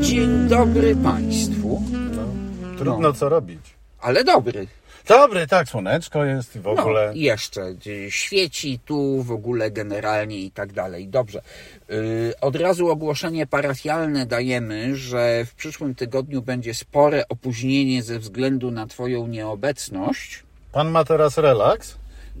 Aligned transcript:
Dzień 0.00 0.48
dobry 0.48 0.96
Państwu. 0.96 1.82
No, 2.16 2.22
trudno 2.78 3.12
co 3.12 3.28
robić. 3.28 3.60
Ale 4.00 4.24
dobry. 4.24 4.66
Dobry, 5.08 5.46
tak, 5.46 5.68
słoneczko 5.68 6.24
jest 6.24 6.56
i 6.56 6.60
w 6.60 6.66
ogóle. 6.66 7.06
No, 7.06 7.12
jeszcze 7.14 7.74
y, 7.86 8.10
świeci 8.10 8.78
tu 8.84 9.22
w 9.22 9.32
ogóle 9.32 9.70
generalnie 9.70 10.38
i 10.40 10.50
tak 10.50 10.72
dalej. 10.72 11.08
Dobrze. 11.08 11.40
Y, 11.90 12.32
Od 12.40 12.56
razu 12.56 12.88
ogłoszenie 12.88 13.46
parafialne 13.46 14.26
dajemy, 14.26 14.96
że 14.96 15.44
w 15.44 15.54
przyszłym 15.54 15.94
tygodniu 15.94 16.42
będzie 16.42 16.74
spore 16.74 17.28
opóźnienie 17.28 18.02
ze 18.02 18.18
względu 18.18 18.70
na 18.70 18.86
Twoją 18.86 19.26
nieobecność. 19.26 20.42
Pan 20.72 20.90
ma 20.90 21.04
teraz 21.04 21.38
relaks? 21.38 21.96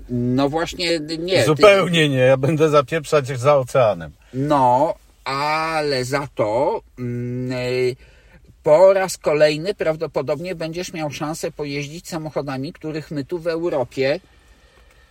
No 0.08 0.48
właśnie, 0.48 1.00
nie. 1.18 1.38
ty- 1.38 1.44
Zupełnie 1.44 2.08
nie, 2.08 2.16
ja 2.16 2.36
będę 2.36 2.68
zapieprzać 2.68 3.26
za 3.26 3.56
oceanem. 3.56 4.12
No, 4.34 4.94
ale 5.24 6.04
za 6.04 6.28
to 6.34 6.80
mm, 6.98 7.52
y, 7.52 7.96
po 8.62 8.92
raz 8.92 9.18
kolejny 9.18 9.74
prawdopodobnie 9.74 10.54
będziesz 10.54 10.92
miał 10.92 11.10
szansę 11.10 11.50
pojeździć 11.50 12.08
samochodami, 12.08 12.72
których 12.72 13.10
my 13.10 13.24
tu 13.24 13.38
w 13.38 13.46
Europie 13.46 14.20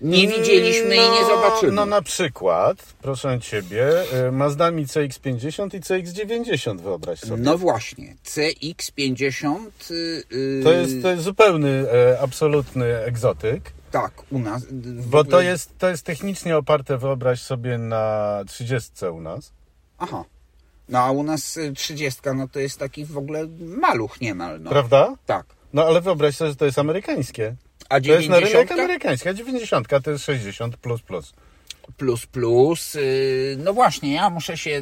nie 0.01 0.27
widzieliśmy 0.27 0.95
i 0.95 1.09
nie 1.09 1.25
zobaczymy. 1.27 1.71
No 1.71 1.85
na 1.85 2.01
przykład, 2.01 2.77
proszę 3.01 3.39
Ciebie, 3.41 4.03
y, 4.27 4.31
Mazdami 4.31 4.87
CX-50 4.87 5.75
i 5.75 5.81
CX-90 5.81 6.81
wyobraź 6.81 7.19
sobie. 7.19 7.43
No 7.43 7.57
właśnie, 7.57 8.15
CX50 8.25 9.67
y, 9.91 10.23
y, 10.31 10.61
To 10.63 10.71
jest, 10.71 11.01
to 11.01 11.09
jest 11.09 11.23
zupełny, 11.23 11.85
e, 11.91 12.19
absolutny 12.19 12.85
egzotyk, 12.85 13.71
tak 13.91 14.11
u 14.31 14.39
nas. 14.39 14.63
bo 15.05 15.23
to 15.23 15.41
jest, 15.41 15.77
to 15.77 15.89
jest 15.89 16.03
technicznie 16.05 16.57
oparte, 16.57 16.97
wyobraź 16.97 17.41
sobie, 17.41 17.77
na 17.77 18.43
30 18.47 19.05
u 19.05 19.21
nas. 19.21 19.53
Aha. 19.97 20.23
No 20.89 20.99
a 20.99 21.11
u 21.11 21.23
nas 21.23 21.57
y, 21.57 21.73
30 21.73 22.21
no 22.35 22.47
to 22.47 22.59
jest 22.59 22.79
taki 22.79 23.05
w 23.05 23.17
ogóle 23.17 23.47
maluch 23.59 24.21
niemal. 24.21 24.61
No. 24.61 24.69
Prawda? 24.69 25.15
Tak. 25.25 25.45
No 25.73 25.85
ale 25.85 26.01
wyobraź 26.01 26.35
sobie, 26.35 26.49
że 26.49 26.55
to 26.55 26.65
jest 26.65 26.79
amerykańskie. 26.79 27.55
A 27.89 28.01
To 28.01 28.07
jest 28.07 28.29
na 28.29 28.35
rynek 28.39 28.53
90 28.53 28.71
amerykański, 28.71 29.29
a 29.29 29.33
90 29.33 29.87
to 30.03 30.11
jest 30.11 30.25
60 30.25 30.77
plus 30.77 31.01
plus. 31.01 31.33
plus 31.97 32.25
plus. 32.25 32.95
y, 32.95 33.57
No 33.59 33.73
właśnie, 33.73 34.13
ja 34.13 34.29
muszę 34.29 34.57
się 34.57 34.81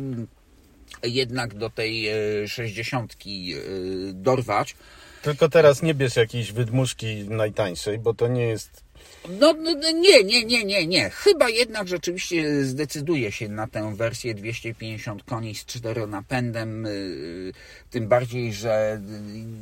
jednak 1.04 1.54
do 1.54 1.70
tej 1.70 2.10
y, 2.44 2.48
60 2.48 3.16
y, 3.28 4.12
dorwać. 4.14 4.76
Tylko 5.22 5.50
teraz 5.50 5.82
nie 5.82 5.94
bierz 5.94 6.16
jakiejś 6.16 6.52
wydmuszki 6.52 7.30
najtańszej, 7.30 8.00
bo 8.00 8.14
to 8.14 8.28
nie 8.28 8.48
jest. 8.48 8.83
No, 9.30 9.54
no 9.54 9.74
no, 9.76 9.92
nie, 9.92 10.24
nie, 10.24 10.46
nie, 10.46 10.64
nie, 10.64 10.88
nie. 10.88 11.10
Chyba 11.10 11.50
jednak 11.50 11.88
rzeczywiście 11.88 12.66
zdecyduje 12.66 13.32
się 13.32 13.50
na 13.50 13.68
tę 13.68 13.96
wersję 13.96 14.34
250 14.34 15.24
koni 15.24 15.56
z 15.56 15.66
czteronapędem. 15.66 16.86
y, 16.86 17.54
Tym 17.92 18.08
bardziej, 18.08 18.54
że 18.54 19.02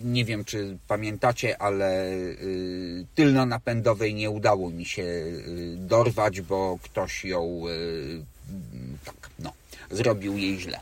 y, 0.04 0.08
nie 0.08 0.26
wiem, 0.26 0.46
czy 0.46 0.78
pamiętacie, 0.88 1.62
ale 1.62 2.12
y, 2.12 3.06
tylnonapędowej 3.16 4.14
nie 4.14 4.30
udało 4.30 4.70
mi 4.70 4.86
się 4.86 5.06
dorwać, 5.76 6.42
bo 6.42 6.80
ktoś 6.84 7.26
ją 7.26 7.62
tak, 9.06 9.30
no, 9.40 9.54
zrobił 9.92 10.38
jej 10.38 10.60
źle. 10.60 10.80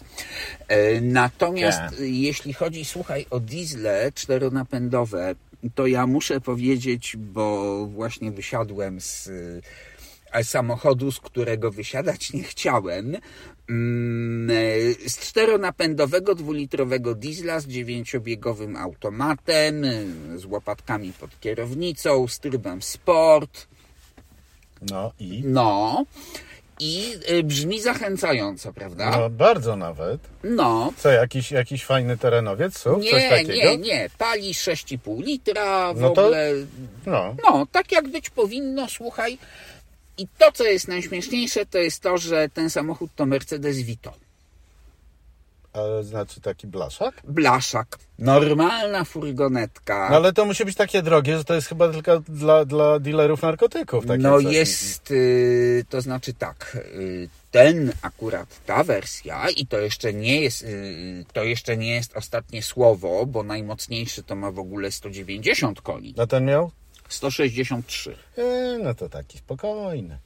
E, 0.67 1.01
Natomiast 1.01 1.79
Tak. 1.79 1.93
jeśli 1.99 2.53
chodzi, 2.53 2.85
słuchaj, 2.85 3.25
o 3.29 3.39
diesle 3.39 4.11
czteronapędowe, 4.15 5.35
to 5.75 5.87
ja 5.87 6.07
muszę 6.07 6.41
powiedzieć, 6.41 7.17
bo 7.17 7.85
właśnie 7.85 8.31
wysiadłem 8.31 9.01
z 9.01 9.29
e, 10.31 10.43
samochodu, 10.43 11.11
z 11.11 11.19
którego 11.19 11.71
wysiadać 11.71 12.33
nie 12.33 12.43
chciałem, 12.43 13.17
mm, 13.69 14.49
e, 14.49 15.09
z 15.09 15.19
czteronapędowego 15.19 16.35
dwulitrowego 16.35 17.15
diesla 17.15 17.59
z 17.59 17.67
dziewięciobiegowym 17.67 18.75
automatem, 18.75 19.83
z 20.35 20.45
łopatkami 20.45 21.13
pod 21.13 21.39
kierownicą, 21.39 22.27
z 22.27 22.39
trybem 22.39 22.81
sport, 22.81 23.67
No 24.91 25.11
i. 25.19 25.43
no 25.45 26.05
i 26.79 27.13
e, 27.25 27.43
brzmi 27.43 27.81
zachęcająco, 27.81 28.73
prawda? 28.73 29.11
No 29.11 29.29
bardzo 29.29 29.75
nawet. 29.75 30.21
No, 30.43 30.93
Co, 30.97 31.09
jakiś, 31.11 31.51
jakiś 31.51 31.85
fajny 31.85 32.17
terenowiec? 32.17 32.77
Słów? 32.77 33.03
Coś 33.03 33.13
nie, 33.23 33.29
takiego? 33.29 33.53
nie, 33.69 33.77
nie. 33.77 34.09
Pali 34.17 34.53
6,5 34.53 35.23
litra 35.23 35.93
w 35.93 35.99
No 35.99 36.09
to- 36.09 36.21
ogóle. 36.25 36.51
No. 37.05 37.35
No, 37.49 37.67
tak 37.71 37.91
jak 37.91 38.07
być 38.07 38.29
powinno, 38.29 38.87
słuchaj. 38.89 39.37
I 40.17 40.27
to, 40.37 40.51
co 40.51 40.63
jest 40.63 40.87
najśmieszniejsze, 40.87 41.65
to 41.65 41.77
jest 41.77 42.01
to, 42.01 42.17
że 42.17 42.49
ten 42.49 42.69
samochód 42.69 43.11
to 43.15 43.25
Mercedes 43.25 43.77
Vito. 43.77 44.13
Ale 45.73 46.03
znaczy 46.03 46.41
taki 46.41 46.67
blaszak? 46.67 47.21
Blaszak. 47.27 47.97
Normalna 48.19 49.03
furgonetka. 49.03 50.07
No 50.09 50.15
ale 50.15 50.33
to 50.33 50.45
musi 50.45 50.65
być 50.65 50.75
takie 50.75 51.01
drogie, 51.01 51.37
że 51.37 51.43
to 51.43 51.53
jest 51.55 51.67
chyba 51.67 51.89
tylko 51.89 52.19
dla, 52.19 52.65
dla 52.65 52.99
dealerów 52.99 53.41
narkotyków. 53.41 54.05
No 54.19 54.41
coś. 54.41 54.53
jest, 54.53 55.11
y, 55.11 55.85
to 55.89 56.01
znaczy 56.01 56.33
tak, 56.33 56.77
y, 56.95 57.29
ten 57.51 57.91
akurat, 58.01 58.65
ta 58.65 58.83
wersja 58.83 59.49
i 59.49 59.67
to 59.67 59.79
jeszcze 59.79 60.13
nie 60.13 60.41
jest, 60.41 60.61
y, 60.61 61.25
to 61.33 61.43
jeszcze 61.43 61.77
nie 61.77 61.95
jest 61.95 62.17
ostatnie 62.17 62.63
słowo, 62.63 63.25
bo 63.25 63.43
najmocniejszy 63.43 64.23
to 64.23 64.35
ma 64.35 64.51
w 64.51 64.59
ogóle 64.59 64.91
190 64.91 65.81
koni. 65.81 66.13
No 66.17 66.27
ten 66.27 66.45
miał? 66.45 66.71
163. 67.13 68.15
E, 68.37 68.77
no 68.83 68.93
to 68.93 69.09
taki 69.09 69.37
spokojny. 69.37 70.17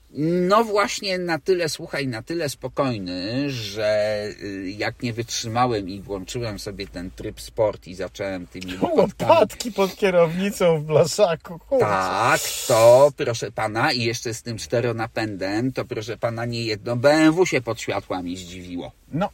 No 0.47 0.63
właśnie 0.63 1.17
na 1.17 1.39
tyle, 1.39 1.69
słuchaj, 1.69 2.07
na 2.07 2.23
tyle 2.23 2.49
spokojny, 2.49 3.49
że 3.49 4.23
y, 4.43 4.71
jak 4.77 5.03
nie 5.03 5.13
wytrzymałem 5.13 5.89
i 5.89 6.01
włączyłem 6.01 6.59
sobie 6.59 6.87
ten 6.87 7.11
tryb 7.11 7.41
sport 7.41 7.87
i 7.87 7.95
zacząłem 7.95 8.47
tymi 8.47 8.77
łopatkami 8.81 9.31
Łopatki 9.31 9.71
pod 9.71 9.95
kierownicą 9.95 10.79
w 10.79 10.83
blaszaku. 10.83 11.59
kurczę. 11.59 11.85
tak, 11.85 12.41
to 12.67 13.11
proszę 13.17 13.51
pana 13.51 13.91
i 13.91 14.01
jeszcze 14.01 14.33
z 14.33 14.41
tym 14.41 14.57
czteronapędem, 14.57 15.71
to 15.71 15.85
proszę 15.85 16.17
pana 16.17 16.45
nie 16.45 16.63
jedno 16.65 16.95
BMW 16.95 17.45
się 17.45 17.61
pod 17.61 17.81
światłami 17.81 18.37
zdziwiło. 18.37 18.91
No, 19.11 19.29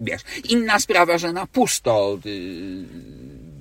Wiesz, 0.00 0.22
inna 0.44 0.80
sprawa, 0.80 1.18
że 1.18 1.32
na 1.32 1.46
pusto, 1.46 2.18
yy, 2.24 2.84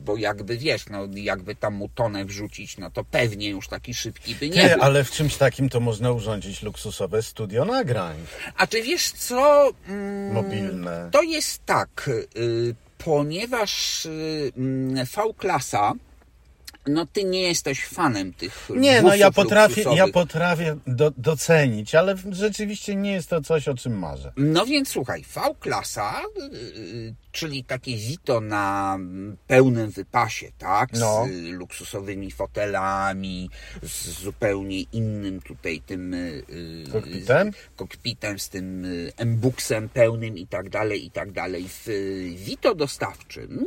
bo 0.05 0.17
jakby 0.17 0.57
wiesz, 0.57 0.85
no 0.89 1.07
jakby 1.15 1.55
tam 1.55 1.73
mu 1.73 1.89
tonę 1.89 2.25
wrzucić, 2.25 2.77
no 2.77 2.91
to 2.91 3.03
pewnie 3.03 3.49
już 3.49 3.67
taki 3.67 3.93
szybki 3.93 4.35
by 4.35 4.49
nie 4.49 4.63
nie, 4.63 4.69
był. 4.69 4.81
ale 4.81 5.03
w 5.03 5.11
czymś 5.11 5.35
takim 5.37 5.69
to 5.69 5.79
można 5.79 6.11
urządzić 6.11 6.63
luksusowe 6.63 7.21
studio 7.23 7.65
nagrań 7.65 8.15
A 8.57 8.67
czy 8.67 8.81
wiesz 8.81 9.11
co? 9.11 9.71
Mm, 9.87 10.33
mobilne. 10.33 11.09
To 11.11 11.21
jest 11.21 11.65
tak, 11.65 12.09
y, 12.37 12.75
ponieważ 12.97 14.05
y, 14.05 14.51
mm, 14.57 15.05
V-klasa, 15.05 15.93
no 16.87 17.05
ty 17.05 17.23
nie 17.23 17.41
jesteś 17.41 17.85
fanem 17.85 18.33
tych 18.33 18.69
Nie, 18.75 19.01
no 19.01 19.15
ja 19.15 19.31
potrafię, 19.31 19.83
ja 19.95 20.07
potrafię 20.07 20.77
do, 20.87 21.11
docenić, 21.17 21.95
ale 21.95 22.15
rzeczywiście 22.31 22.95
nie 22.95 23.11
jest 23.11 23.29
to 23.29 23.41
coś, 23.41 23.67
o 23.67 23.73
czym 23.75 23.99
marzę. 23.99 24.33
No 24.37 24.65
więc 24.65 24.89
słuchaj, 24.89 25.23
V-klasa, 25.35 26.21
y, 26.53 27.13
czyli 27.31 27.63
takie 27.63 27.97
Vito 27.97 28.41
na 28.41 28.97
pełnym 29.47 29.91
wypasie, 29.91 30.51
tak? 30.57 30.89
No. 30.93 31.25
Z 31.25 31.29
y, 31.29 31.51
luksusowymi 31.51 32.31
fotelami, 32.31 33.49
z 33.83 34.09
zupełnie 34.21 34.81
innym 34.81 35.41
tutaj 35.41 35.81
tym 35.85 36.13
y, 36.13 36.43
y, 36.87 36.91
Kokpitem? 36.91 37.51
z- 37.51 37.55
kokpitem, 37.75 38.39
z 38.39 38.49
tym 38.49 38.85
y, 38.85 39.11
embuksem 39.17 39.89
pełnym 39.89 40.37
i 40.37 40.47
tak 40.47 40.69
dalej, 40.69 41.05
i 41.05 41.11
tak 41.11 41.31
dalej. 41.31 41.65
W 41.69 41.87
y, 41.87 42.29
Vito 42.35 42.75
dostawczym 42.75 43.65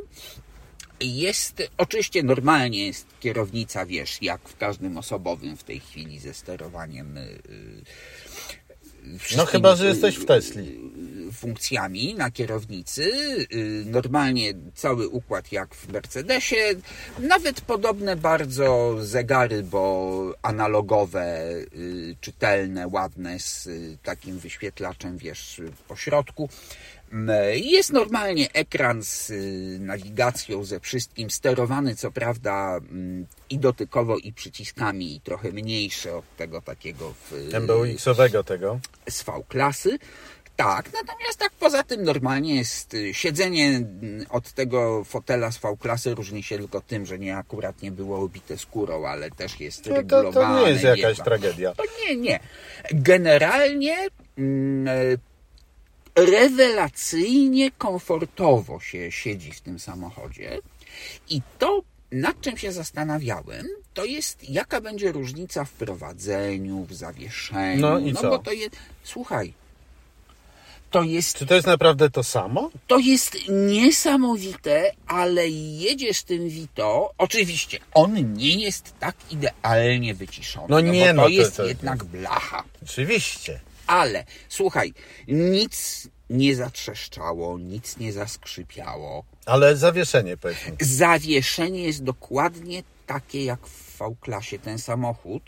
jest, 1.00 1.62
oczywiście 1.78 2.22
normalnie 2.22 2.86
jest 2.86 3.06
kierownica, 3.20 3.86
wiesz, 3.86 4.22
jak 4.22 4.48
w 4.48 4.56
każdym 4.56 4.96
osobowym 4.96 5.56
w 5.56 5.64
tej 5.64 5.80
chwili 5.80 6.18
ze 6.18 6.34
sterowaniem 6.34 7.16
y, 7.16 7.20
y, 7.20 7.82
No 9.36 9.46
chyba, 9.46 9.76
że 9.76 9.84
y, 9.84 9.88
jesteś 9.88 10.16
w 10.16 10.24
Tesli. 10.24 10.80
Funkcjami 11.32 12.14
na 12.14 12.30
kierownicy. 12.30 13.02
y, 13.52 13.84
Normalnie 13.86 14.54
cały 14.74 15.08
układ 15.08 15.52
jak 15.52 15.74
w 15.74 15.92
Mercedesie. 15.92 16.56
Nawet 17.18 17.60
podobne 17.60 18.16
bardzo 18.16 18.96
zegary, 19.00 19.62
bo 19.62 20.32
analogowe, 20.42 21.50
y, 21.52 22.16
czytelne, 22.20 22.88
ładne 22.88 23.38
z 23.38 23.66
y, 23.66 23.98
takim 24.02 24.38
wyświetlaczem, 24.38 25.18
wiesz, 25.18 25.60
po 25.88 25.96
środku. 25.96 26.48
Mm, 27.12 27.30
Jest 27.54 27.92
normalnie 27.92 28.52
ekran 28.52 29.02
z 29.02 29.32
nawigacją 29.80 30.64
ze 30.64 30.80
wszystkim, 30.80 31.30
sterowany 31.30 31.96
co 31.96 32.10
prawda 32.10 32.76
mm, 32.90 33.26
i 33.50 33.58
dotykowo, 33.58 34.16
i 34.16 34.32
przyciskami, 34.32 35.16
i 35.16 35.20
trochę 35.20 35.52
mniejszy 35.52 36.12
od 36.14 36.36
tego 36.36 36.60
takiego 36.62 37.12
w, 37.12 37.32
MBUX-owego 37.52 38.44
tego. 38.44 38.80
z 39.10 39.22
V-klasy. 39.22 39.98
Tak, 40.56 40.90
natomiast 40.92 41.38
tak 41.38 41.52
poza 41.52 41.82
tym 41.82 42.02
normalnie 42.04 42.54
jest 42.56 42.94
y, 42.94 43.14
siedzenie 43.14 43.66
mm, 43.76 44.26
od 44.30 44.52
tego 44.52 45.04
fotela 45.04 45.50
z 45.52 45.58
V-klasy 45.58 46.14
różni 46.14 46.42
się 46.42 46.58
tylko 46.58 46.80
tym, 46.80 47.06
że 47.06 47.18
nie 47.18 47.36
akurat 47.36 47.82
nie 47.82 47.90
było 47.90 48.18
obite 48.18 48.58
skórą, 48.58 49.06
ale 49.06 49.30
też 49.30 49.60
jest 49.60 49.84
To, 49.84 49.90
to, 49.90 49.96
regulowane. 49.96 50.32
to 50.60 50.66
nie 50.66 50.70
jest 50.72 50.84
jakaś 50.84 51.16
pan. 51.16 51.24
tragedia. 51.24 51.74
To 51.74 51.82
nie, 52.08 52.16
nie. 52.16 52.40
Generalnie 52.92 53.96
mm, 54.38 54.88
e, 54.88 55.16
rewelacyjnie 56.24 57.70
komfortowo 57.70 58.80
się 58.80 59.12
siedzi 59.12 59.52
w 59.52 59.60
tym 59.60 59.78
samochodzie. 59.78 60.58
I 61.28 61.42
to, 61.58 61.82
nad 62.12 62.40
czym 62.40 62.56
się 62.56 62.72
zastanawiałem, 62.72 63.66
to 63.94 64.04
jest 64.04 64.50
jaka 64.50 64.80
będzie 64.80 65.12
różnica 65.12 65.64
w 65.64 65.72
prowadzeniu, 65.72 66.84
w 66.88 66.94
zawieszeniu. 66.94 67.80
No 67.80 67.98
i 67.98 68.14
co? 68.14 68.30
bo 68.30 68.38
to 68.38 68.52
jest. 68.52 68.76
Słuchaj. 69.04 69.52
To 70.96 71.02
jest 71.02 71.36
Czy 71.38 71.46
to 71.46 71.54
jest 71.54 71.66
naprawdę 71.66 72.10
to 72.10 72.22
samo? 72.22 72.70
to 72.86 72.98
jest 72.98 73.36
niesamowite, 73.48 74.92
ale 75.06 75.48
jedziesz 75.48 76.22
tym 76.22 76.48
Vito. 76.48 77.12
Oczywiście, 77.18 77.78
on 77.94 78.32
nie 78.34 78.54
jest 78.54 78.94
tak 79.00 79.16
idealnie 79.30 80.14
wyciszony. 80.14 80.66
No 80.68 80.80
nie, 80.80 81.00
bo 81.00 81.06
to 81.06 81.12
no 81.14 81.22
to- 81.22 81.28
jest 81.28 81.56
to- 81.56 81.64
jednak 81.66 82.04
blacha. 82.04 82.64
Oczywiście. 82.82 83.60
Ale 83.86 84.24
słuchaj, 84.48 84.94
nic 85.28 86.08
nie 86.30 86.56
zatrzeszczało, 86.56 87.58
nic 87.58 87.96
nie 87.96 88.12
zaskrzypiało. 88.12 89.24
Ale 89.46 89.76
zawieszenie 89.76 90.36
powiedz 90.36 90.66
mi. 90.66 90.72
Zawieszenie 90.80 91.82
jest 91.82 92.02
dokładnie 92.04 92.82
takie 93.06 93.44
jak 93.44 93.66
w 93.66 93.98
V-klasie 93.98 94.58
ten 94.58 94.78
samochód. 94.78 95.42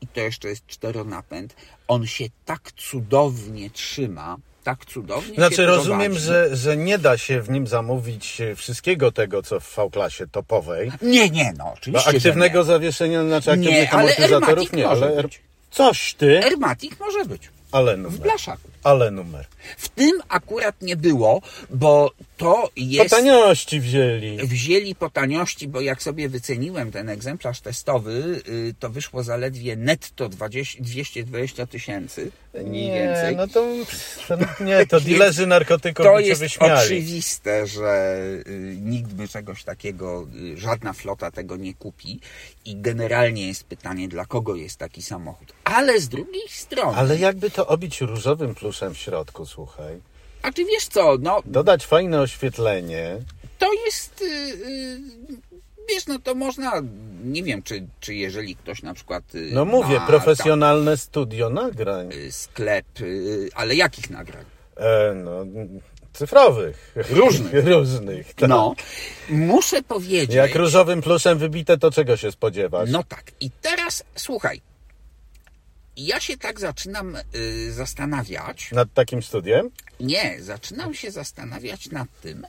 I 0.00 0.06
to 0.06 0.20
jeszcze 0.20 0.48
jest 0.48 0.66
czteronapęd. 0.66 1.56
On 1.88 2.06
się 2.06 2.24
tak 2.44 2.72
cudownie 2.72 3.70
trzyma, 3.70 4.36
tak 4.66 4.84
cudownie 4.86 5.28
się 5.28 5.34
Znaczy 5.34 5.66
rozumiem, 5.66 6.00
prowadzi. 6.12 6.26
że, 6.26 6.56
że 6.56 6.76
nie 6.76 6.98
da 6.98 7.18
się 7.18 7.40
w 7.42 7.50
nim 7.50 7.66
zamówić 7.66 8.40
e, 8.40 8.54
wszystkiego 8.54 9.12
tego, 9.12 9.42
co 9.42 9.60
w 9.60 9.76
V-klasie 9.76 10.26
topowej. 10.26 10.92
Nie, 11.02 11.30
nie, 11.30 11.52
no 11.58 11.64
Bo 11.64 11.72
oczywiście, 11.72 12.10
że 12.10 12.16
aktywnego 12.16 12.58
nie. 12.58 12.64
zawieszenia, 12.64 13.24
znaczy 13.24 13.48
Nie, 13.48 13.52
aktywnych 13.68 13.94
ale 13.94 14.02
amortyzatorów 14.02 14.72
nie, 14.72 14.86
może 14.86 15.06
ale... 15.06 15.22
być. 15.22 15.40
Coś 15.70 16.14
ty, 16.14 16.44
Ermatic 16.44 17.00
może 17.00 17.24
być. 17.24 17.42
ale 17.72 17.96
W 17.96 18.00
numer. 18.00 18.18
blaszaku. 18.20 18.68
Ale 18.86 19.10
numer. 19.10 19.46
W 19.76 19.88
tym 19.88 20.12
akurat 20.28 20.82
nie 20.82 20.96
było, 20.96 21.42
bo 21.70 22.10
to 22.36 22.52
Po 22.54 22.70
jest... 22.76 23.10
taniości 23.10 23.80
wzięli. 23.80 24.36
Wzięli 24.46 24.94
po 24.94 25.10
taniości, 25.10 25.68
bo 25.68 25.80
jak 25.80 26.02
sobie 26.02 26.28
wyceniłem 26.28 26.92
ten 26.92 27.08
egzemplarz 27.08 27.60
testowy, 27.60 28.40
y, 28.48 28.74
to 28.78 28.90
wyszło 28.90 29.22
zaledwie 29.22 29.76
netto 29.76 30.28
20, 30.28 30.82
220 30.82 31.66
tysięcy, 31.66 32.30
mniej 32.64 32.88
Nie, 32.88 32.94
więcej. 32.94 33.36
no 33.36 33.48
to, 33.48 33.66
nie, 34.64 34.86
to 34.86 35.00
dilerzy 35.00 35.46
narkotyków 35.46 36.06
To 36.06 36.18
jest 36.20 36.40
wyśmiali. 36.40 36.72
oczywiste, 36.86 37.66
że 37.66 38.16
y, 38.46 38.76
nikt 38.80 39.12
by 39.12 39.28
czegoś 39.28 39.64
takiego, 39.64 40.26
y, 40.54 40.58
żadna 40.58 40.92
flota 40.92 41.30
tego 41.30 41.56
nie 41.56 41.74
kupi 41.74 42.20
i 42.64 42.76
generalnie 42.76 43.48
jest 43.48 43.64
pytanie, 43.64 44.08
dla 44.08 44.24
kogo 44.26 44.54
jest 44.54 44.76
taki 44.76 45.02
samochód. 45.02 45.52
Ale 45.64 46.00
z 46.00 46.08
drugiej 46.08 46.48
strony, 46.48 46.96
Ale 46.98 47.16
jakby 47.18 47.50
to 47.50 47.66
obić 47.66 48.00
różowym 48.00 48.54
w 48.94 48.98
środku, 48.98 49.46
słuchaj. 49.46 50.00
a 50.42 50.52
czy 50.52 50.64
wiesz 50.64 50.86
co, 50.86 51.16
no 51.20 51.42
Dodać 51.44 51.86
fajne 51.86 52.20
oświetlenie. 52.20 53.16
to 53.58 53.66
jest, 53.86 54.22
y, 54.22 54.24
y, 54.24 55.00
wiesz, 55.88 56.06
no 56.06 56.18
to 56.18 56.34
można, 56.34 56.72
nie 57.24 57.42
wiem, 57.42 57.62
czy, 57.62 57.86
czy 58.00 58.14
jeżeli 58.14 58.56
ktoś 58.56 58.82
na 58.82 58.94
przykład 58.94 59.34
y, 59.34 59.48
No 59.52 59.64
mówię, 59.64 59.98
ma 59.98 60.06
profesjonalne 60.06 60.96
studio 60.96 61.50
nagrań. 61.50 62.08
tam, 62.10 62.18
y, 62.18 62.32
sklep, 62.32 62.86
ale 63.54 63.74
jakich 63.74 64.10
nagrań? 64.10 64.44
E, 64.76 65.14
no, 65.14 65.46
cyfrowych. 66.12 66.92
Różnych. 67.10 67.66
Różnych, 67.74 68.34
tak. 68.34 68.48
No, 68.48 68.74
muszę 69.28 69.82
powiedzieć... 69.82 70.34
Jak 70.36 70.54
różowym 70.54 71.02
pluszem 71.02 71.38
wybite, 71.38 71.78
to 71.78 71.90
czego 71.90 72.16
się 72.16 72.32
spodziewasz? 72.32 72.90
No 72.90 73.02
tak. 73.04 73.24
I 73.40 73.50
teraz 73.50 74.04
słuchaj. 74.16 74.60
Ja 75.96 76.20
się 76.20 76.36
tak 76.36 76.60
zaczynam 76.60 77.16
y, 77.34 77.72
zastanawiać. 77.72 78.72
Nad 78.72 78.94
takim 78.94 79.22
studiem? 79.22 79.70
Nie, 80.00 80.36
zaczynam 80.40 80.94
się 80.94 81.10
zastanawiać 81.10 81.90
nad 81.90 82.20
tym, 82.20 82.46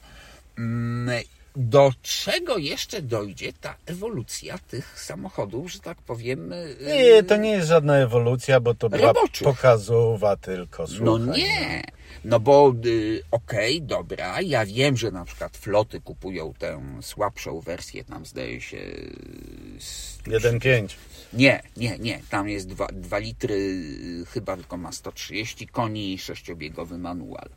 mm, 0.58 1.24
do 1.60 1.92
czego 2.02 2.58
jeszcze 2.58 3.02
dojdzie 3.02 3.54
ta 3.54 3.76
ewolucja 3.86 4.58
tych 4.58 5.00
samochodów, 5.00 5.72
że 5.72 5.80
tak 5.80 5.98
powiem. 5.98 6.54
y, 6.54 6.76
Nie, 6.88 7.24
to 7.24 7.38
nie 7.38 7.52
jest 7.52 7.68
żadna 7.68 7.98
ewolucja, 7.98 8.60
bo 8.60 8.74
to 8.74 8.90
była 8.90 9.02
Roboczych. 9.14 9.48
pokazowa 9.48 10.36
tylko, 10.36 10.88
słuchaj. 10.88 11.06
No 11.06 11.18
nie. 11.38 11.84
No 12.26 12.40
bo 12.40 12.74
y, 12.86 13.22
okej, 13.32 13.82
dobra, 13.82 14.42
ja 14.42 14.66
wiem, 14.66 14.98
że 14.98 15.12
na 15.12 15.26
przykład 15.26 15.58
floty 15.58 16.02
kupują 16.02 16.54
tę 16.54 16.82
słabszą 17.02 17.60
wersję, 17.62 18.04
tam 18.04 18.26
zdaje 18.26 18.62
się. 18.62 18.78
y, 18.78 19.76
z 19.80 20.18
1.5. 20.28 20.88
Nie, 21.34 21.62
nie, 21.78 21.98
nie. 22.00 22.22
Tam 22.30 22.50
jest 22.50 22.68
2 22.94 23.18
litry, 23.18 23.56
y, 23.56 24.26
chyba 24.26 24.56
tylko 24.56 24.78
ma 24.78 24.92
130 24.92 25.68
koni 25.68 26.14
i 26.14 26.18
sześciobiegowy 26.20 26.98
manual. 26.98 27.50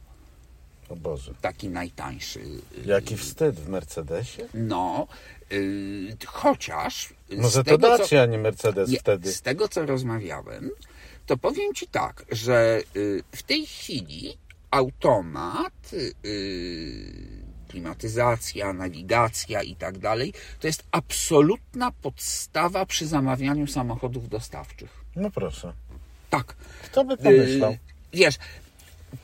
O 0.91 0.97
Boże. 0.97 1.35
Taki 1.41 1.69
najtańszy. 1.69 2.41
y, 2.41 2.61
Jaki 2.87 3.17
wstyd 3.17 3.57
w 3.61 3.69
Mercedesie? 3.69 4.43
No, 4.55 5.07
y, 5.53 6.17
chociaż. 6.27 7.09
Może 7.37 7.65
to 7.65 7.71
tego, 7.71 7.89
co- 7.91 7.99
Dacia, 7.99 8.23
a 8.23 8.27
nie 8.27 8.39
Mercedes 8.39 8.91
nie, 8.91 8.99
wtedy. 8.99 9.33
Z 9.33 9.43
tego, 9.43 9.69
co 9.69 9.87
rozmawiałem, 9.87 10.71
to 11.27 11.37
powiem 11.37 11.75
Ci 11.75 11.87
tak, 11.87 12.25
że 12.33 12.81
y, 12.97 13.23
w 13.33 13.43
tej 13.43 13.67
chwili 13.67 14.37
automat, 14.71 15.73
y, 16.25 17.41
klimatyzacja, 17.69 18.73
nawigacja 18.73 19.63
i 19.63 19.77
tak 19.77 19.99
dalej, 19.99 20.33
to 20.61 20.67
jest 20.67 20.85
absolutna 20.93 21.93
podstawa 21.93 22.87
przy 22.87 23.07
zamawianiu 23.07 23.67
samochodów 23.67 24.29
dostawczych. 24.29 24.91
No 25.17 25.31
proszę. 25.31 25.73
Tak. 26.31 26.55
Kto 26.85 27.05
by 27.05 27.17
pomyślał? 27.17 27.73
Y, 27.73 27.79
Wiesz, 28.13 28.35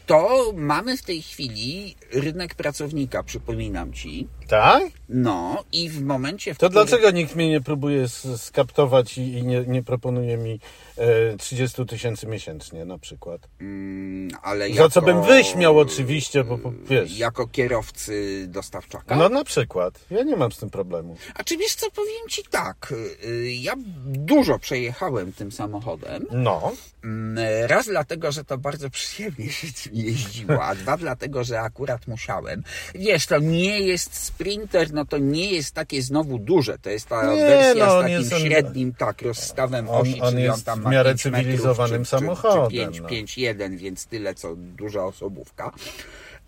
to 0.06 0.52
mamy 0.56 0.96
w 0.96 1.02
tej 1.02 1.22
chwili 1.22 1.96
rynek 2.12 2.54
pracownika, 2.54 3.22
przypominam 3.22 3.92
ci. 3.92 4.28
Tak? 4.48 4.82
No 5.08 5.64
i 5.72 5.88
w 5.90 6.02
momencie, 6.02 6.54
w 6.54 6.58
To 6.58 6.68
którym... 6.68 6.86
dlaczego 6.86 7.10
nikt 7.10 7.34
mnie 7.36 7.48
nie 7.50 7.60
próbuje 7.60 8.06
skaptować 8.36 9.18
i, 9.18 9.42
nie, 9.42 9.60
nie 9.60 9.82
proponuje 9.82 10.36
mi 10.36 10.60
e, 10.98 11.36
30 11.36 11.86
tysięcy 11.86 12.26
miesięcznie 12.26 12.84
na 12.84 12.98
przykład? 12.98 13.40
Mm, 13.60 14.30
ale 14.42 14.68
Za 14.68 14.88
co 14.88 15.00
jako- 15.00 15.12
bym 15.12 15.22
wyśmiał 15.22 15.78
oczywiście, 15.78 16.44
bo, 16.44 16.58
bo 16.58 16.72
wiesz. 16.88 17.18
Jako 17.18 17.46
kierowcy 17.46 18.44
dostawczaka. 18.48 19.16
No 19.16 19.28
na 19.28 19.44
przykład. 19.44 20.00
Ja 20.10 20.22
nie 20.22 20.36
mam 20.36 20.52
z 20.52 20.58
tym 20.58 20.70
problemu. 20.70 21.16
A 21.34 21.44
czy 21.44 21.56
wiesz 21.56 21.74
co, 21.74 21.90
powiem 21.90 22.28
ci 22.28 22.42
tak, 22.50 22.94
y, 23.24 23.52
ja 23.52 23.74
dużo 24.04 24.58
przejechałem 24.58 25.32
tym 25.32 25.52
samochodem. 25.52 26.26
No. 26.32 26.72
Mm, 27.04 27.38
Raz 27.66 27.86
dlatego, 27.86 28.32
że 28.32 28.44
to 28.44 28.58
bardzo 28.58 28.90
przyjemnie 28.90 29.52
się 29.52 29.66
tym 29.96 30.06
jeździło, 30.06 30.64
a 30.64 30.74
dwa 30.74 30.96
dlatego, 30.96 31.44
że 31.44 31.60
akurat 31.60 32.06
musiałem. 32.06 32.62
Wiesz, 32.94 33.26
to 33.26 33.38
nie 33.38 33.80
jest 33.80 34.24
Sprinter, 34.24 34.92
no 34.92 35.04
to 35.04 35.18
nie 35.18 35.50
jest 35.52 35.74
takie 35.74 36.02
znowu 36.02 36.38
duże, 36.38 36.78
to 36.78 36.90
jest 36.90 37.08
ta 37.08 37.34
Nie, 37.34 37.46
wersja 37.46 37.86
no, 37.86 37.92
z 37.98 38.02
takim 38.02 38.18
jest 38.18 38.38
średnim, 38.38 38.94
tak, 38.94 39.22
rozstawem 39.22 39.88
on- 39.88 40.00
osi, 40.00 40.20
on 40.20 40.30
czyli 40.32 40.42
jest 40.42 40.58
on 40.58 40.64
tam 40.64 40.82
w 40.82 40.92
miarę 40.92 41.10
5 41.10 41.24
metrów, 41.24 41.42
cywilizowanym 41.44 42.04
czy, 42.04 42.10
samochodem, 42.10 42.70
Czy, 42.70 42.70
czy 42.70 42.76
5, 42.78 43.00
no. 43.00 43.08
5, 43.08 43.38
1, 43.38 43.76
więc 43.76 44.06
tyle, 44.06 44.34
co 44.34 44.56
duża 44.56 45.04
osobówka. 45.04 45.72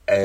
E, 0.07 0.21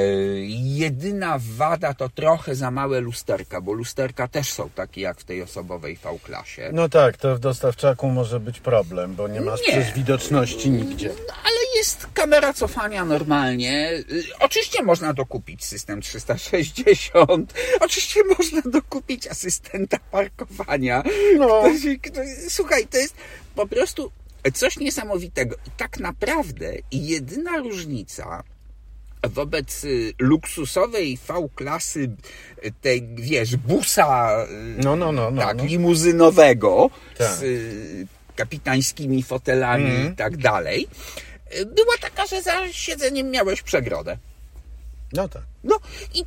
jedyna 0.64 1.40
wada 1.58 1.94
to 1.94 2.10
trochę 2.10 2.56
za 2.56 2.72
małe 2.72 3.00
lusterka, 3.00 3.62
bo 3.62 3.74
lusterka 3.74 4.28
też 4.28 4.52
są 4.54 4.70
takie 4.70 5.02
jak 5.02 5.20
w 5.20 5.24
tej 5.24 5.42
osobowej 5.42 5.98
V-klasie. 6.04 6.70
No 6.74 6.90
tak, 6.90 7.18
to 7.18 7.36
w 7.36 7.40
dostawczaku 7.40 8.08
może 8.10 8.40
być 8.40 8.60
problem, 8.60 9.16
bo 9.16 9.28
nie 9.28 9.42
masz 9.42 9.60
Nie. 9.60 9.68
przecież 9.68 9.94
widoczności 9.94 10.70
nigdzie. 10.72 11.08
No, 11.10 11.34
ale 11.44 11.56
jest 11.76 12.08
kamera 12.14 12.54
cofania 12.54 13.06
normalnie. 13.06 13.92
Y, 13.92 14.24
Oczywiście 14.40 14.84
można 14.84 15.14
dokupić 15.14 15.66
system 15.66 16.02
360. 16.02 17.54
Oczywiście 17.80 18.22
można 18.38 18.62
dokupić 18.72 19.28
asystenta 19.28 19.98
parkowania. 20.12 21.04
No. 21.38 21.62
Ktoś- 21.64 21.98
ktoś- 22.12 22.28
Słuchaj, 22.54 22.88
to 22.88 22.98
jest 22.98 23.16
po 23.56 23.68
prostu 23.68 24.12
coś 24.54 24.78
niesamowitego. 24.78 25.56
I 25.56 25.70
tak 25.78 26.00
naprawdę 26.00 26.74
jedyna 26.92 27.58
różnica 27.58 28.44
wobec 29.24 29.84
y, 29.84 30.14
luksusowej 30.20 31.18
V-klasy, 31.28 32.10
y, 32.66 32.72
tej, 32.82 33.08
wiesz, 33.16 33.56
busa 33.56 34.38
No, 34.84 34.96
no, 34.96 35.12
no, 35.12 35.32
no, 35.32 35.42
tak, 35.42 35.58
no. 35.58 35.66
limuzynowego 35.66 36.90
Tak. 37.18 37.28
z 37.32 37.44
kapitańskimi 38.36 39.24
fotelami 39.24 39.86
Mhm. 39.86 40.14
i 40.14 40.16
tak 40.16 40.38
dalej, 40.38 40.88
była 41.66 41.98
taka, 42.02 42.28
że 42.28 42.42
za 42.42 42.72
siedzeniem 42.72 43.32
miałeś 43.32 43.62
przegrodę. 43.62 44.18
No 45.14 45.30
tak. 45.30 45.44
No 45.64 45.80
i 46.14 46.26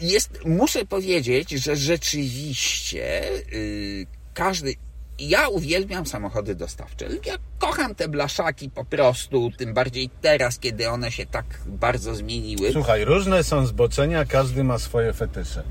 jest, 0.00 0.44
muszę 0.44 0.84
powiedzieć, 0.84 1.50
że 1.50 1.76
rzeczywiście 1.76 3.22
y, 3.52 4.06
każdy. 4.34 4.74
Ja 5.18 5.48
uwielbiam 5.48 6.06
samochody 6.06 6.54
dostawcze. 6.54 7.08
Ja 7.26 7.34
kocham 7.58 7.94
te 7.94 8.08
blaszaki 8.08 8.70
po 8.70 8.84
prostu, 8.84 9.50
tym 9.56 9.74
bardziej 9.74 10.10
teraz, 10.20 10.58
kiedy 10.58 10.88
one 10.88 11.12
się 11.12 11.26
tak 11.26 11.44
bardzo 11.66 12.14
zmieniły. 12.14 12.72
Słuchaj, 12.72 13.04
różne 13.04 13.44
są 13.44 13.66
zboczenia, 13.66 14.24
każdy 14.24 14.64
ma 14.64 14.78
swoje 14.78 15.12
fetysze. 15.12 15.62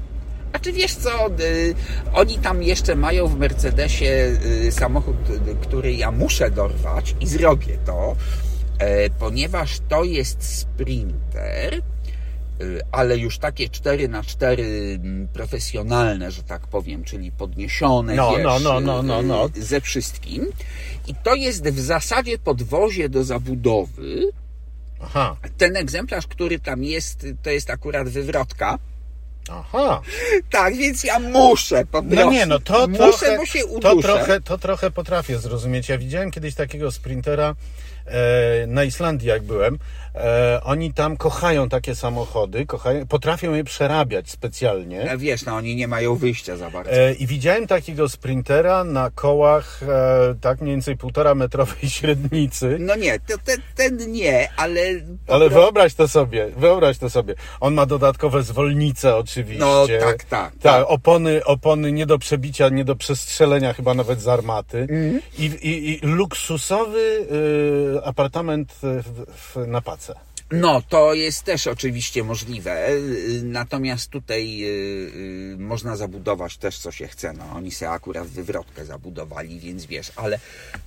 A 0.53 0.59
czy 0.59 0.73
wiesz 0.73 0.95
co, 0.95 1.27
y, 1.39 1.75
oni 2.13 2.37
tam 2.37 2.63
jeszcze 2.63 2.95
mają 2.95 3.27
w 3.27 3.39
Mercedesie 3.39 4.05
y, 4.65 4.71
samochód, 4.71 5.15
y, 5.29 5.55
który 5.61 5.93
ja 5.93 6.11
muszę 6.11 6.51
dorwać 6.51 7.15
i 7.19 7.27
zrobię 7.27 7.77
to. 7.85 8.15
E, 8.79 9.09
ponieważ 9.09 9.79
to 9.89 10.03
jest 10.03 10.43
sprinter, 10.59 11.73
y, 12.61 12.81
ale 12.91 13.17
już 13.17 13.37
takie 13.37 13.69
4 13.69 14.07
na 14.07 14.23
4 14.23 14.99
profesjonalne, 15.33 16.31
że 16.31 16.43
tak 16.43 16.67
powiem, 16.67 17.03
czyli 17.03 17.31
podniesione 17.31 18.15
No, 18.15 18.31
wiesz, 18.31 18.43
no, 18.43 18.59
no, 18.59 18.81
no, 18.81 19.03
no, 19.03 19.21
no. 19.21 19.49
y, 19.57 19.63
ze 19.63 19.81
wszystkim. 19.81 20.45
I 21.07 21.15
to 21.15 21.35
jest 21.35 21.67
w 21.69 21.79
zasadzie 21.79 22.37
podwozie 22.37 23.09
do 23.09 23.23
zabudowy. 23.23 24.31
Aha, 25.01 25.35
Ten 25.57 25.75
egzemplarz, 25.75 26.27
który 26.27 26.59
tam 26.59 26.83
jest, 26.83 27.25
to 27.43 27.49
jest 27.49 27.69
akurat 27.69 28.09
wywrotka. 28.09 28.79
aha. 29.51 30.01
Tak, 30.49 30.75
więc 30.75 31.03
ja 31.03 31.19
muszę 31.19 31.85
po 31.85 32.03
prostu. 32.03 32.25
No 32.25 32.31
nie, 32.31 32.45
no 32.45 32.59
to 32.59 32.87
muszę, 32.87 32.97
trochę, 32.99 33.37
bo 33.37 33.45
się 33.45 33.59
to 33.59 33.67
uduszę. 33.67 34.07
trochę, 34.07 34.41
to 34.41 34.57
trochę 34.57 34.91
potrafię 34.91 35.39
zrozumieć. 35.39 35.89
Ja 35.89 35.97
widziałem 35.97 36.31
kiedyś 36.31 36.55
takiego 36.55 36.91
sprintera 36.91 37.49
e, 37.49 37.55
na 38.67 38.83
Islandii, 38.83 39.27
jak 39.27 39.43
byłem. 39.43 39.77
E, 40.17 40.61
oni 40.63 40.93
tam 40.93 41.17
kochają 41.17 41.69
takie 41.69 41.95
samochody, 41.95 42.65
kochają, 42.65 43.07
potrafią 43.07 43.53
je 43.53 43.63
przerabiać 43.63 44.29
specjalnie. 44.29 45.05
No 45.11 45.17
wiesz, 45.17 45.45
no 45.45 45.55
oni 45.55 45.75
nie 45.75 45.87
mają 45.87 46.15
wyjścia 46.15 46.57
za 46.57 46.69
bardzo. 46.69 46.91
E, 46.91 47.13
I 47.13 47.27
widziałem 47.27 47.67
takiego 47.67 48.09
sprintera 48.09 48.83
na 48.83 49.11
kołach 49.11 49.79
e, 49.83 50.35
tak 50.41 50.61
mniej 50.61 50.75
więcej 50.75 50.97
półtora 50.97 51.35
metrowej 51.35 51.89
średnicy. 51.97 52.77
No 52.79 52.95
nie, 52.95 53.19
to, 53.19 53.37
ten, 53.45 53.61
ten 53.75 54.11
nie, 54.11 54.49
ale... 54.57 54.81
Ale 55.27 55.49
wyobraź 55.49 55.93
to 55.93 56.07
sobie, 56.07 56.47
wyobraź 56.57 56.97
to 56.97 57.09
sobie. 57.09 57.35
On 57.59 57.73
ma 57.73 57.85
dodatkowe 57.85 58.43
zwolnice 58.43 59.15
oczywiście. 59.15 59.59
No 59.59 59.87
tak, 59.99 60.23
tak. 60.23 60.53
Tak, 60.61 60.85
opony, 60.87 61.45
opony 61.45 61.91
nie 61.91 62.05
do 62.05 62.19
przebicia, 62.19 62.69
nie 62.69 62.85
do 62.85 62.95
przestrzelenia 62.95 63.73
chyba 63.73 63.93
nawet 63.93 64.21
z 64.21 64.27
armaty. 64.27 64.77
Mhm. 64.77 65.21
I, 65.37 65.45
i, 65.45 66.05
I 66.05 66.07
luksusowy 66.07 66.99
y, 67.97 68.05
apartament 68.05 68.73
w, 68.81 69.25
w, 69.37 69.67
na 69.67 69.81
pace. 70.07 70.27
No, 70.51 70.81
to 70.89 71.13
jest 71.13 71.43
też 71.43 71.67
oczywiście 71.67 72.23
możliwe, 72.23 72.87
natomiast 73.43 74.09
tutaj 74.09 74.63
y, 74.63 74.67
y, 75.53 75.55
można 75.59 75.95
zabudować 75.95 76.57
też 76.57 76.79
co 76.79 76.91
się 76.91 77.07
chce. 77.07 77.33
No, 77.33 77.43
oni 77.53 77.71
sobie 77.71 77.91
akurat 77.91 78.27
wywrotkę 78.27 78.85
zabudowali, 78.85 79.59
więc 79.59 79.85
wiesz, 79.85 80.11
ale 80.15 80.39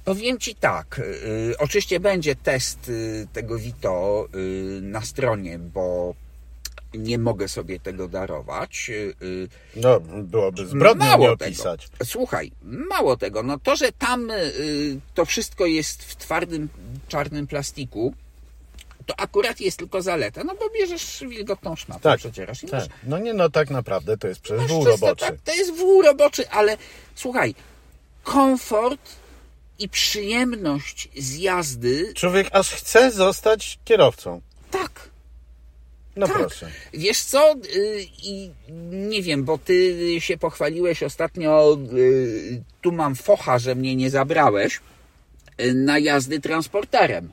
powiem 0.04 0.38
Ci 0.38 0.54
tak, 0.54 0.98
y, 0.98 1.54
oczywiście 1.58 2.00
będzie 2.00 2.34
test 2.36 2.90
tego 3.32 3.58
Vito 3.58 4.28
na 4.82 5.00
stronie, 5.02 5.58
bo 5.58 6.14
nie 6.94 7.18
mogę 7.18 7.48
sobie 7.48 7.80
tego 7.80 8.08
darować. 8.08 8.90
No, 9.76 10.00
byłoby 10.00 10.66
zbrodnią 10.66 11.04
Mało 11.06 11.30
nie 11.30 11.36
tego. 11.36 11.50
opisać. 11.50 11.88
Słuchaj, 12.04 12.52
mało 12.62 13.16
tego, 13.16 13.42
no 13.42 13.58
to, 13.58 13.76
że 13.76 13.92
tam 13.92 14.32
to 15.14 15.24
wszystko 15.24 15.66
jest 15.66 16.04
w 16.04 16.16
twardym, 16.16 16.68
czarnym 17.08 17.46
plastiku, 17.46 18.14
to 19.10 19.20
akurat 19.20 19.60
jest 19.60 19.76
tylko 19.78 20.02
zaleta, 20.02 20.44
no 20.44 20.54
bo 20.54 20.70
bierzesz 20.70 21.24
wilgotną 21.28 21.76
szmatę, 21.76 22.00
Tak, 22.00 22.18
przecierasz 22.18 22.62
i 22.62 22.66
Tak. 22.66 22.80
masz, 22.80 22.88
No 23.04 23.18
nie, 23.18 23.34
no 23.34 23.50
tak 23.50 23.70
naprawdę 23.70 24.16
to 24.16 24.28
jest 24.28 24.40
przecież 24.40 24.66
wół 24.66 24.84
roboczy. 24.84 25.26
tak, 25.26 25.34
to 25.44 25.54
jest 25.54 25.74
wół 25.76 26.02
roboczy, 26.02 26.48
ale 26.50 26.76
słuchaj, 27.14 27.54
komfort 28.22 29.00
i 29.78 29.88
przyjemność 29.88 31.08
z 31.18 31.36
jazdy, 31.36 32.12
Człowiek 32.14 32.48
aż 32.52 32.70
chce 32.74 33.10
zostać 33.10 33.78
kierowcą. 33.84 34.40
tak, 34.70 35.10
No 36.16 36.26
Tak. 36.26 36.36
proszę. 36.38 36.70
Wiesz 36.94 37.20
co, 37.22 37.54
y, 37.74 38.06
i 38.22 38.50
nie 38.90 39.22
wiem, 39.22 39.44
bo 39.44 39.58
ty 39.58 39.96
się 40.20 40.38
pochwaliłeś 40.38 41.02
ostatnio, 41.02 41.78
y, 41.92 42.62
tu 42.82 42.92
mam 42.92 43.14
focha, 43.14 43.58
że 43.58 43.74
mnie 43.74 43.96
nie 43.96 44.10
zabrałeś, 44.10 44.80
y, 45.60 45.74
na 45.74 45.98
jazdy 45.98 46.40
transporterem 46.40 47.32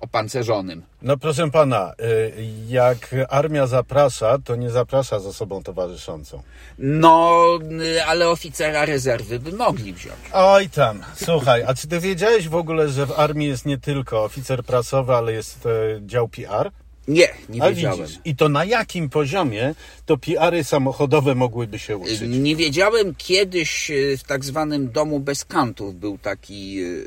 opancerzonym. 0.00 0.82
No 1.02 1.16
proszę 1.16 1.50
pana, 1.50 1.92
y, 2.00 2.32
jak 2.68 3.14
armia 3.28 3.66
zaprasza, 3.66 4.38
to 4.44 4.56
nie 4.56 4.70
zaprasza 4.70 5.18
z 5.18 5.26
osobą 5.26 5.62
towarzyszącą. 5.62 6.42
No, 6.78 7.48
y, 7.96 8.04
ale 8.04 8.28
oficera 8.28 8.84
rezerwy 8.84 9.40
by 9.40 9.52
mogli 9.52 9.92
wziąć. 9.92 10.18
Oj 10.32 10.68
tam, 10.68 11.02
słuchaj, 11.14 11.64
a 11.66 11.74
czy 11.74 11.88
ty 11.88 12.00
wiedziałeś 12.00 12.48
w 12.48 12.54
ogóle, 12.54 12.88
że 12.88 13.06
w 13.06 13.12
armii 13.18 13.48
jest 13.48 13.66
nie 13.66 13.78
tylko 13.78 14.24
oficer 14.24 14.64
prasowy, 14.64 15.14
ale 15.14 15.32
jest 15.32 15.66
e, 15.66 15.70
dział 16.06 16.28
PR? 16.28 16.70
Nie, 17.08 17.28
nie 17.48 17.62
A 17.62 17.70
wiedziałem. 17.70 18.00
widzisz, 18.06 18.18
i 18.24 18.36
to 18.36 18.48
na 18.48 18.64
jakim 18.64 19.08
poziomie 19.08 19.74
to 20.06 20.16
PR-y 20.16 20.64
samochodowe 20.64 21.34
mogłyby 21.34 21.78
się 21.78 21.96
uczyć? 21.96 22.20
Nie 22.26 22.56
wiedziałem 22.56 23.14
kiedyś 23.14 23.90
y, 23.90 24.16
w 24.18 24.24
tak 24.24 24.44
zwanym 24.44 24.90
domu 24.92 25.20
bez 25.20 25.44
kantów 25.44 25.94
był 25.94 26.18
taki... 26.18 26.80
y, 26.82 27.04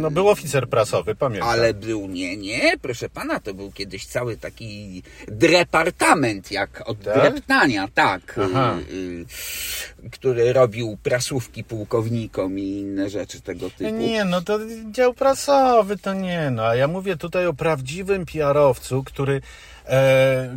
No 0.00 0.10
był 0.10 0.28
oficer 0.28 0.68
prasowy, 0.68 1.14
pamiętam. 1.14 1.48
Ale 1.48 1.74
był 1.74 2.08
nie, 2.08 2.36
nie, 2.36 2.72
proszę 2.82 3.08
pana, 3.08 3.40
to 3.40 3.54
był 3.54 3.72
kiedyś 3.72 4.06
cały 4.06 4.36
taki 4.36 5.02
departament, 5.28 6.50
jak 6.50 6.82
od 6.88 7.02
Tak? 7.02 7.14
dreptania, 7.14 7.88
tak, 7.94 8.40
Aha. 8.44 8.78
Który 10.10 10.52
robił 10.52 10.98
prasówki 11.02 11.64
pułkownikom 11.64 12.58
i 12.58 12.62
inne 12.62 13.10
rzeczy 13.10 13.40
tego 13.40 13.70
typu. 13.70 13.90
Nie, 13.90 14.24
no 14.24 14.42
to 14.42 14.58
dział 14.90 15.14
prasowy 15.14 15.96
to 15.96 16.14
nie, 16.14 16.50
no. 16.50 16.62
A 16.66 16.74
ja 16.74 16.88
mówię 16.88 17.16
tutaj 17.16 17.46
o 17.46 17.54
prawdziwym 17.54 18.26
PR-owcu, 18.26 19.04
który 19.04 19.40
e, 19.86 20.56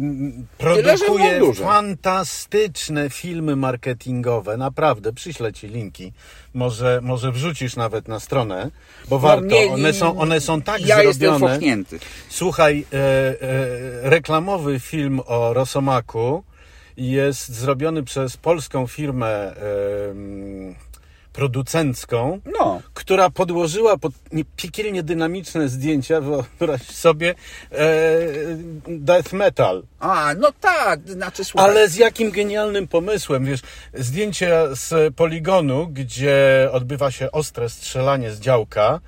produkuje 0.57 1.53
fantastyczne 1.53 3.09
filmy 3.09 3.55
marketingowe. 3.55 4.57
Naprawdę, 4.57 5.13
przyślę 5.13 5.53
ci 5.53 5.67
linki. 5.67 6.13
Może, 6.53 6.99
może 7.03 7.31
wrzucisz 7.31 7.75
nawet 7.75 8.07
na 8.07 8.19
stronę, 8.19 8.71
bo 9.09 9.19
warto. 9.19 9.45
No, 9.45 9.55
nie, 9.55 9.71
one, 9.71 9.93
są, 9.93 10.19
one 10.19 10.41
są 10.41 10.61
tak 10.61 10.85
Ja 10.85 11.03
jestem 11.03 11.29
zrobione. 11.29 11.53
fochnięty. 11.53 11.99
Słuchaj, 12.29 12.85
e, 12.93 12.97
e, 12.97 13.35
reklamowy 14.09 14.79
film 14.79 15.21
o 15.25 15.53
Rosomaku 15.53 16.43
jest 16.97 17.49
zrobiony 17.49 18.03
przez 18.03 18.37
polską 18.37 18.87
firmę 18.87 19.53
producencką 21.33 22.39
No, 22.59 22.81
która 22.93 23.29
podłożyła 23.29 23.97
pod 23.97 24.13
nie- 24.31 24.45
piekielnie 24.55 25.03
dynamiczne 25.03 25.69
zdjęcia, 25.69 26.21
wyobraź 26.21 26.81
sobie, 26.81 27.35
e, 27.71 27.77
death 28.87 29.33
metal. 29.33 29.83
a, 29.99 30.33
no 30.39 30.51
tak, 30.61 30.99
znaczy 31.09 31.43
słuchaj, 31.43 31.69
Ale 31.69 31.89
z 31.89 31.95
jakim 31.95 32.31
genialnym 32.31 32.87
pomysłem, 32.87 33.45
wiesz, 33.45 33.59
zdjęcia 33.93 34.75
z 34.75 35.15
poligonu, 35.15 35.87
gdzie 35.87 36.69
odbywa 36.71 37.11
się 37.11 37.31
ostre 37.31 37.69
strzelanie 37.69 38.31
z 38.31 38.39
działka 38.39 38.99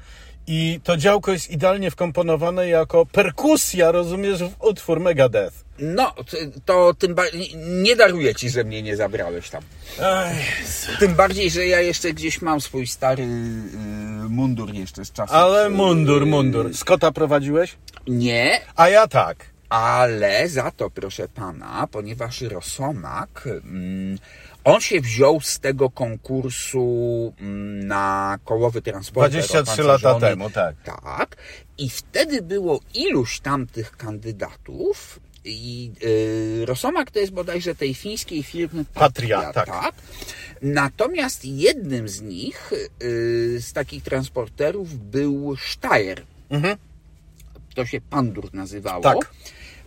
i 0.47 0.79
to 0.83 0.97
działko 0.97 1.31
jest 1.31 1.51
idealnie 1.51 1.91
wkomponowane 1.91 2.67
jako 2.67 3.05
perkusja, 3.05 3.91
rozumiesz, 3.91 4.43
w 4.43 4.62
utwór 4.62 5.00
Megadeth. 5.00 5.63
no, 5.79 6.13
to, 6.65 6.93
tym 6.93 7.15
bardziej, 7.15 7.55
nie 7.57 7.95
daruję 7.95 8.35
ci, 8.35 8.50
że 8.50 8.63
mnie 8.63 8.81
nie 8.81 8.95
zabrałeś 8.95 9.50
tam. 9.50 9.63
Tym 11.00 11.15
bardziej, 11.15 11.50
że 11.51 11.65
ja 11.65 11.81
jeszcze 11.81 12.13
gdzieś 12.13 12.41
mam 12.41 12.62
swój 12.62 12.88
stary 12.88 13.23
y, 13.23 13.27
mundur 14.29 14.73
jeszcze 14.73 15.05
z 15.05 15.12
czasów. 15.12 15.35
Ale 15.35 15.67
y, 15.67 15.69
mundur, 15.69 16.25
mundur. 16.25 16.77
Skota 16.77 17.12
prowadziłeś? 17.12 17.75
Nie, 18.07 18.62
A 18.75 18.89
ja 18.89 19.07
tak. 19.07 19.45
Ale 19.69 20.50
za 20.50 20.71
to, 20.71 20.89
proszę 20.89 21.27
pana, 21.27 21.88
ponieważ 21.91 22.41
Rosomak, 22.41 23.47
mm, 23.47 24.17
on 24.63 24.82
się 24.82 25.01
wziął 25.01 25.41
z 25.41 25.60
tego 25.60 25.89
konkursu 25.89 27.34
mm, 27.39 27.88
na 27.88 28.38
kołowy 28.46 28.82
transport. 28.82 29.32
23 29.32 29.84
lata 29.84 30.20
temu, 30.20 30.50
tak. 30.50 30.75
Tak. 30.84 31.36
I 31.77 31.89
wtedy 31.89 32.41
było 32.41 32.79
iluś 32.93 33.39
tam 33.39 33.67
tych 33.67 33.98
kandydatów. 33.98 35.20
I 35.46 35.91
y, 36.03 36.65
Rosomak 36.65 37.12
to 37.12 37.20
jest 37.20 37.34
bodajże 37.34 37.75
tej 37.75 37.93
fińskiej 37.93 38.43
firmy 38.43 38.86
Patria, 38.93 39.53
tak. 39.53 39.93
Natomiast 40.62 41.46
jednym 41.46 42.10
z 42.10 42.22
nich, 42.22 42.74
y, 43.03 43.62
z 43.62 43.74
takich 43.74 44.03
transporterów, 44.03 44.96
był 45.00 45.55
Steyr. 45.58 46.24
Mhm. 46.50 46.77
To 47.75 47.86
się 47.86 48.01
Pandur 48.01 48.53
nazywało. 48.53 49.03
Tak. 49.03 49.32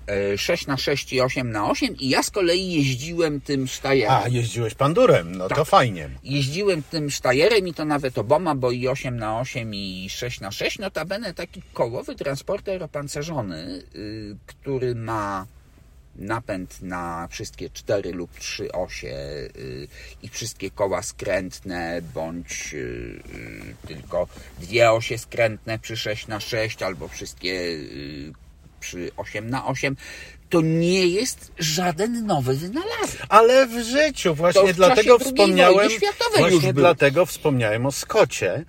E, 0.07 0.39
6 0.39 0.67
na 0.67 0.77
6 0.77 1.13
i 1.13 1.21
8 1.21 1.51
na 1.51 1.71
8 1.71 1.97
i 1.97 2.09
ja 2.09 2.23
z 2.23 2.31
kolei 2.31 2.73
jeździłem 2.73 3.41
tym 3.41 3.69
Steyerem. 3.69 4.17
A, 4.25 4.29
jeździłeś 4.29 4.75
pandurem, 4.75 5.37
no 5.37 5.49
to 5.49 5.55
Tak. 5.55 5.67
fajnie. 5.67 6.11
Jeździłem 6.25 6.83
tym 6.83 7.11
Steyerem 7.11 7.69
i 7.69 7.75
to 7.75 7.85
nawet 7.85 8.19
oboma, 8.19 8.55
bo 8.55 8.71
i 8.71 8.89
8 8.89 9.17
na 9.17 9.41
8 9.41 9.75
i 9.75 10.07
6 10.11 10.41
na 10.41 10.51
6 10.51 10.79
notabene 10.79 11.35
taki 11.35 11.63
kołowy 11.73 12.15
transporter 12.15 12.83
opancerzony, 12.83 13.83
y, 13.97 14.37
który 14.47 14.95
ma 14.95 15.47
napęd 16.17 16.83
na 16.83 17.29
wszystkie 17.31 17.71
4 17.71 18.13
lub 18.13 18.39
3 18.39 18.73
osie 18.73 19.17
y, 19.57 19.89
i 20.23 20.29
wszystkie 20.29 20.71
koła 20.71 21.03
skrętne, 21.03 22.03
bądź 22.15 22.75
y, 22.75 22.77
y, 22.77 23.87
tylko 23.89 24.29
dwie 24.61 24.93
osie 24.93 25.19
skrętne 25.19 25.79
przy 25.79 25.97
6 25.97 26.27
na 26.27 26.41
6 26.41 26.83
albo 26.83 27.09
wszystkie 27.09 27.61
y, 28.95 29.11
przy 29.11 29.11
8 29.17 29.51
na 29.51 29.67
8 29.67 29.97
to 30.49 30.61
nie 30.61 31.07
jest 31.07 31.53
żaden 31.59 32.27
nowy 32.27 32.55
wynalazek. 32.55 33.23
Ale 33.29 33.67
w 33.67 33.85
życiu 33.85 34.29
To 34.29 34.35
właśnie 34.35 34.73
w 34.73 34.77
dlatego 34.77 35.19
II 35.19 35.25
wspomniałem 35.25 35.89
właśnie 36.39 36.73
dlatego 36.73 37.27
wspomniałem 37.27 37.87
o 37.87 37.93
Skocie, 37.93 38.65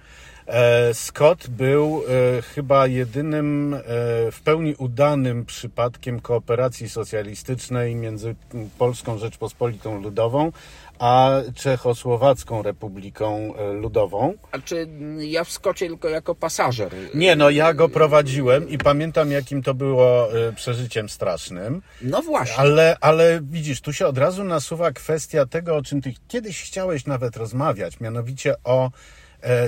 Scott 0.94 1.48
był 1.48 2.04
e, 2.38 2.42
chyba 2.42 2.88
jedynym 2.88 3.74
e, 3.74 3.82
w 4.32 4.42
pełni 4.44 4.76
udanym 4.76 5.46
przypadkiem 5.46 6.20
kooperacji 6.20 6.90
socjalistycznej 6.90 7.96
między 7.96 8.36
Polską 8.78 9.18
Rzeczpospolitą 9.18 10.02
Ludową 10.02 10.52
a 11.00 11.32
Czechosłowacką 11.56 12.64
Republiką 12.64 13.54
e, 13.56 13.74
Ludową. 13.74 14.34
A 14.52 14.60
czy 14.60 14.88
ja 15.20 15.44
w 15.44 15.52
Skocie 15.52 15.88
tylko 15.88 16.10
jako 16.10 16.36
pasażer? 16.36 16.92
Nie, 17.14 17.36
no 17.36 17.50
ja 17.50 17.74
go 17.74 17.90
prowadziłem 17.90 18.70
i 18.70 18.78
pamiętam, 18.78 19.32
jakim 19.32 19.64
to 19.64 19.74
było 19.74 20.38
e, 20.48 20.54
przeżyciem 20.54 21.10
strasznym. 21.10 21.82
No 22.02 22.22
właśnie. 22.22 22.58
Ale, 22.58 22.98
ale 23.02 23.40
widzisz, 23.44 23.82
tu 23.82 23.94
się 23.94 24.08
od 24.08 24.18
razu 24.18 24.44
nasuwa 24.44 24.92
kwestia 24.92 25.46
tego, 25.46 25.76
o 25.76 25.82
czym 25.82 26.02
ty 26.02 26.14
kiedyś 26.28 26.62
chciałeś 26.62 27.06
nawet 27.06 27.38
rozmawiać, 27.38 28.00
mianowicie 28.00 28.56
o 28.64 28.86
e, 28.86 28.92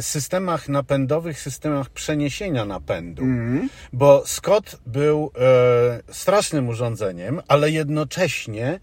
systemach 0.02 0.70
napędowych, 0.70 1.40
systemach 1.42 1.90
przeniesienia 1.90 2.66
napędu. 2.66 3.24
Bo 3.94 4.24
Scott 4.26 4.80
był 4.86 5.32
e, 6.10 6.14
strasznym 6.14 6.70
urządzeniem, 6.70 7.42
ale 7.48 7.72
jednocześnie 7.72 8.80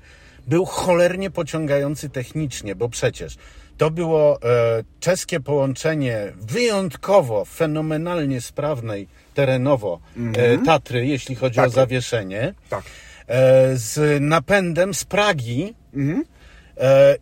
był 0.46 0.64
cholernie 0.64 1.30
pociągający 1.30 2.08
technicznie, 2.08 2.74
bo 2.74 2.88
przecież 2.88 3.36
to 3.78 3.90
było 3.90 4.42
e, 4.42 4.84
czeskie 5.00 5.40
połączenie 5.40 6.32
wyjątkowo, 6.40 7.44
fenomenalnie 7.44 8.40
sprawnej 8.40 9.08
terenowo 9.34 10.00
e, 10.36 10.58
Tatry, 10.58 11.06
jeśli 11.06 11.34
chodzi 11.34 11.60
o 11.60 11.70
zawieszenie, 11.70 12.54
Tak. 12.70 12.84
e, 13.26 13.76
z 13.76 14.22
napędem 14.22 14.94
z 14.94 15.04
Pragi 15.04 15.74
e, 15.96 16.35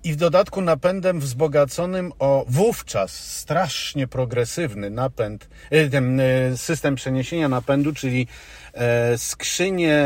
i 0.05 0.13
w 0.13 0.17
dodatku 0.17 0.61
napędem 0.61 1.21
wzbogaconym 1.21 2.13
o 2.19 2.45
wówczas 2.49 3.13
strasznie 3.13 4.07
progresywny 4.07 4.91
napęd, 4.91 5.49
e, 5.71 5.89
ten 5.89 6.21
e, 6.21 6.57
system 6.57 6.95
przeniesienia 6.95 7.49
napędu, 7.49 7.93
czyli 7.93 8.27
e, 8.75 9.19
skrzynię 9.19 10.05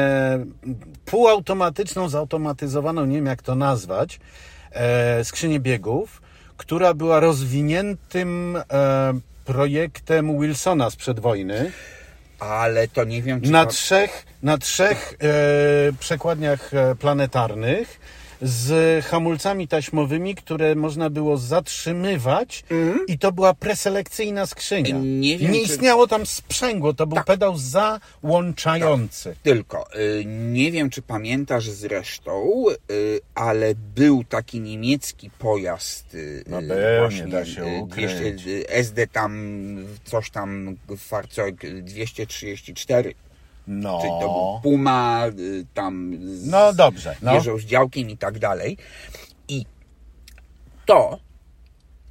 półautomatyczną, 1.05 2.09
zautomatyzowaną, 2.09 3.05
nie 3.05 3.17
wiem 3.17 3.27
jak 3.27 3.43
to 3.43 3.55
nazwać, 3.55 4.21
e, 4.73 5.25
skrzynię 5.25 5.61
biegów, 5.61 6.23
która 6.57 6.95
była 6.95 7.21
rozwiniętym 7.21 8.57
e, 8.57 8.63
projektem 9.45 10.41
Wilsona 10.41 10.91
sprzed 10.91 11.21
wojny. 11.21 11.73
Ale 12.39 12.89
to 12.89 13.05
nie 13.05 13.23
wiem, 13.23 13.41
czy 13.41 13.51
Na 13.51 13.65
to... 13.67 13.71
trzech, 13.73 14.27
na 14.43 14.59
trzech 14.59 15.15
e, 15.21 15.93
przekładniach 16.01 16.75
e, 16.75 16.95
planetarnych 16.95 18.01
z 18.43 19.05
hamulcami 19.05 19.69
taśmowymi, 19.69 20.35
które 20.35 20.75
można 20.75 21.11
było 21.11 21.37
zatrzymywać 21.37 22.65
i 23.09 23.19
to 23.19 23.33
była 23.33 23.55
preselekcyjna 23.55 24.47
skrzynia. 24.47 24.99
Nie 25.03 25.39
wiem, 25.39 25.53
nie 25.53 25.59
czy- 25.67 25.73
istniało 25.73 26.07
tam 26.07 26.27
sprzęgło, 26.27 26.95
to 26.95 27.07
był 27.07 27.17
Tak. 27.17 27.27
pedał 27.27 27.55
załączający. 27.59 29.37
Tylko, 29.43 29.95
y, 29.97 30.25
nie 30.27 30.73
wiem 30.73 30.91
czy 30.91 31.03
pamiętasz 31.03 31.69
zresztą, 31.71 32.65
y, 32.91 33.21
ale 33.35 33.75
był 33.95 34.25
taki 34.25 34.61
niemiecki 34.61 35.31
pojazd. 35.39 36.15
y, 36.15 36.45
No 36.47 36.59
y, 36.61 36.63
był, 36.63 37.11
nie 37.11 37.27
da 37.33 37.45
się 37.47 37.65
y, 37.65 37.79
ukryć. 37.81 38.07
200, 38.15 38.51
y, 38.51 38.69
SD 38.69 39.07
tam, 39.07 39.39
coś 40.05 40.31
tam, 40.31 40.77
Fahrzeug 40.99 41.57
234. 41.83 43.15
No. 43.69 43.99
Czyli 44.01 44.13
to 44.21 44.61
był 44.63 44.73
Puma, 44.73 45.27
y, 45.39 45.67
tam 45.75 46.19
z, 46.21 46.47
No 46.47 46.73
dobrze, 46.73 47.17
no. 47.23 47.35
jeżdżą 47.35 47.59
z 47.59 47.63
działkiem 47.65 48.11
i 48.11 48.17
tak 48.17 48.39
dalej. 48.39 48.77
I 49.49 49.65
to, 50.87 51.19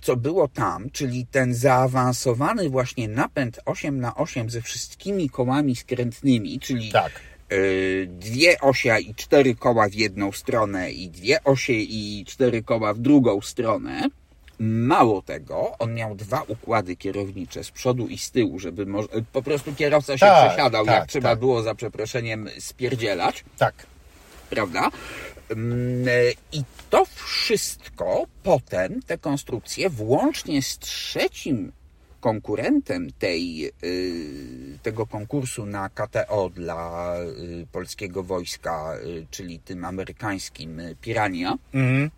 co 0.01 0.15
było 0.17 0.47
tam, 0.47 0.89
czyli 0.89 1.25
ten 1.31 1.53
zaawansowany 1.53 2.69
właśnie 2.69 3.07
napęd 3.07 3.59
8 3.65 3.99
na 3.99 4.15
8 4.15 4.49
ze 4.49 4.61
wszystkimi 4.61 5.29
kołami 5.29 5.75
skrętnymi, 5.75 6.59
czyli 6.59 6.91
Tak. 6.91 7.11
y, 7.51 8.07
dwie 8.11 8.59
osie 8.61 8.99
i 8.99 9.15
cztery 9.15 9.55
koła 9.55 9.89
w 9.89 9.93
jedną 9.93 10.31
stronę 10.31 10.91
i 10.91 11.09
dwie 11.09 11.43
osie 11.43 11.73
i 11.73 12.25
cztery 12.27 12.63
koła 12.63 12.93
w 12.93 12.99
drugą 12.99 13.41
stronę. 13.41 14.01
Mało 14.59 15.21
tego, 15.21 15.75
on 15.79 15.93
miał 15.93 16.15
dwa 16.15 16.41
układy 16.47 16.95
kierownicze 16.95 17.63
z 17.63 17.71
przodu 17.71 18.07
i 18.07 18.17
z 18.17 18.31
tyłu, 18.31 18.59
żeby 18.59 18.85
po 19.33 19.41
prostu 19.41 19.75
kierowca 19.75 20.13
się 20.17 20.25
Tak, 20.25 20.47
przesiadał, 20.47 20.85
tak, 20.85 20.95
jak 20.95 21.07
trzeba 21.09 21.29
tak. 21.29 21.39
było 21.39 21.61
za 21.63 21.75
przeproszeniem 21.75 22.49
spierdzielać 22.59 23.43
Tak. 23.57 23.73
prawda? 24.49 24.89
Mm, 25.49 26.07
I 26.51 26.63
to 26.89 27.05
wszystko 27.05 28.25
potem, 28.43 29.01
te 29.01 29.17
konstrukcje, 29.17 29.89
włącznie 29.89 30.61
z 30.61 30.77
trzecim 30.79 31.71
konkurentem 32.19 33.07
tej, 33.19 33.71
y, 33.83 34.79
tego 34.83 35.05
konkursu 35.07 35.65
na 35.65 35.89
KTO 35.89 36.49
dla 36.49 37.15
y, 37.61 37.67
polskiego 37.71 38.23
wojska, 38.23 38.93
y, 39.05 39.25
czyli 39.31 39.59
tym 39.59 39.85
amerykańskim 39.85 40.81
Pirania, 41.01 41.57
Mhm. 41.73 42.09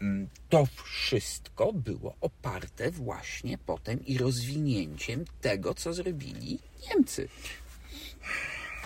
Mm, 0.00 0.28
to 0.48 0.66
wszystko 0.84 1.72
było 1.72 2.14
oparte 2.20 2.90
właśnie 2.90 3.58
potem 3.58 4.06
i 4.06 4.18
rozwinięciem 4.18 5.24
tego, 5.40 5.74
co 5.74 5.92
zrobili 5.92 6.58
Niemcy. 6.88 7.28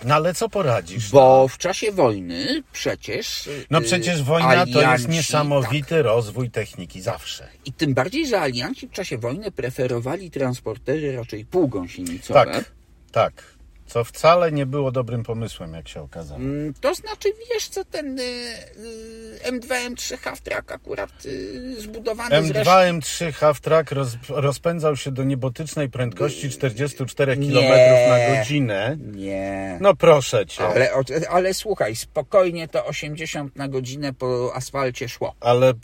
No 0.04 0.14
ale 0.14 0.34
co 0.34 0.48
poradzisz? 0.48 1.10
Bo 1.10 1.48
w 1.48 1.58
czasie 1.58 1.92
wojny 1.92 2.62
przecież. 2.72 3.48
No 3.70 3.78
y, 3.78 3.82
przecież 3.82 4.22
wojna 4.22 4.66
to 4.66 4.80
jest 4.80 5.04
alianci- 5.04 5.08
niesamowity 5.08 5.88
Tak. 5.94 6.04
rozwój 6.04 6.50
techniki, 6.50 7.00
zawsze. 7.00 7.48
I 7.64 7.72
tym 7.72 7.94
bardziej, 7.94 8.26
że 8.26 8.40
alianci 8.40 8.88
w 8.88 8.90
czasie 8.90 9.18
wojny 9.18 9.50
preferowali 9.50 10.30
transportery 10.30 11.16
raczej 11.16 11.44
półgąsienicowe. 11.44 12.44
Tak, 12.44 12.72
tak. 13.12 13.53
Co 13.86 14.04
wcale 14.04 14.52
nie 14.52 14.66
było 14.66 14.92
dobrym 14.92 15.22
pomysłem, 15.22 15.74
jak 15.74 15.88
się 15.88 16.00
okazało. 16.02 16.40
Mm, 16.40 16.74
To 16.80 16.94
znaczy, 16.94 17.28
wiesz 17.54 17.68
co, 17.68 17.84
ten 17.84 18.18
y, 18.18 18.22
y, 18.22 19.50
M2, 19.52 19.66
M3 19.90 20.16
Half-Track 20.18 20.72
akurat 20.74 21.10
y, 21.26 21.80
zbudowany 21.80 22.36
M2, 22.36 22.46
zresztą... 22.46 22.70
M3 22.72 23.32
Half-Track 23.32 23.92
roz, 23.94 24.16
rozpędzał 24.28 24.96
się 24.96 25.10
do 25.10 25.24
niebotycznej 25.24 25.88
prędkości 25.90 26.50
44 26.50 27.36
Nie. 27.36 27.52
km 27.52 27.68
na 28.08 28.36
godzinę. 28.36 28.96
Nie. 29.12 29.78
No 29.80 29.94
proszę 29.96 30.46
cię, 30.46 30.64
ale, 30.64 30.90
Ale, 30.92 31.28
ale 31.30 31.54
słuchaj, 31.54 31.96
spokojnie 31.96 32.68
to 32.68 32.86
80 32.86 33.56
na 33.56 33.68
godzinę 33.68 34.12
po 34.12 34.52
asfalcie 34.54 35.08
szło. 35.08 35.34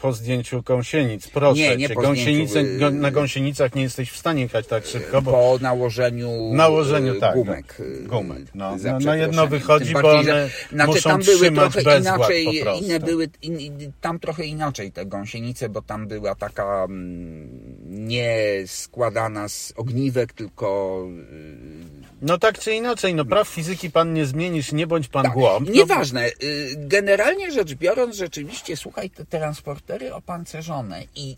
po 0.03 0.13
zdjęciu 0.13 0.63
gąsienic, 0.63 1.29
proszę 1.29 1.61
Nie, 1.61 1.77
nie 1.77 1.89
cię. 1.89 1.95
po 1.95 2.01
Gąsienice, 2.01 2.51
zdjęciu, 2.65 2.87
y- 2.87 2.91
na 2.93 3.11
gąsienicach 3.11 3.75
nie 3.75 3.83
jesteś 3.83 4.11
w 4.11 4.17
stanie 4.17 4.43
jechać 4.43 4.67
tak 4.67 4.87
szybko, 4.87 5.23
bo 5.23 5.31
Po 5.33 5.59
nałożeniu, 5.63 6.51
nałożeniu 6.55 7.15
y, 7.15 7.21
tak, 7.21 7.35
gumek. 7.35 7.77
no, 7.79 7.85
y, 7.85 7.89
gumek, 8.07 8.44
no. 8.55 8.76
No, 8.85 8.98
na 8.98 9.16
jedno 9.16 9.46
wychodzi, 9.46 9.85
Tym 9.85 9.94
bo 9.94 10.03
bardziej, 10.03 10.33
one 10.33 10.48
że, 10.48 10.68
znaczy, 10.72 10.92
muszą 10.92 11.11
tam 11.11 11.22
były 11.22 11.38
trzymać 11.38 11.72
trochę 11.72 11.98
inaczej, 11.98 12.46
inne 12.83 13.00
były, 13.00 13.29
in, 13.42 13.92
tam 14.00 14.18
trochę 14.18 14.44
inaczej 14.44 14.92
te 14.92 15.07
gąsienice, 15.07 15.68
bo 15.68 15.83
tam 15.83 16.09
była 16.09 16.35
taka 16.35 16.85
mm, 16.85 17.48
nie 17.90 18.38
składana 18.66 19.48
z 19.48 19.72
ogniwek, 19.76 20.33
tylko 20.33 21.07
y, 21.33 22.11
No 22.22 22.38
tak 22.38 22.59
czy 22.59 22.74
inaczej, 22.74 23.14
no 23.14 23.24
praw 23.24 23.48
fizyki 23.48 23.90
pan 23.90 24.12
nie 24.12 24.26
zmienisz, 24.26 24.72
nie 24.72 24.87
bądź 24.87 25.09
pan 25.09 25.24
tak, 25.24 25.33
głąb. 25.33 25.68
No, 25.68 25.74
Nieważne. 25.74 26.29
Y, 26.29 26.74
Generalnie 26.76 27.53
rzecz 27.53 27.74
biorąc, 27.74 28.16
rzeczywiście, 28.16 28.76
słuchaj, 28.76 29.11
te 29.11 29.24
transportery 29.24 30.14
opancerzone 30.14 31.03
i 31.14 31.37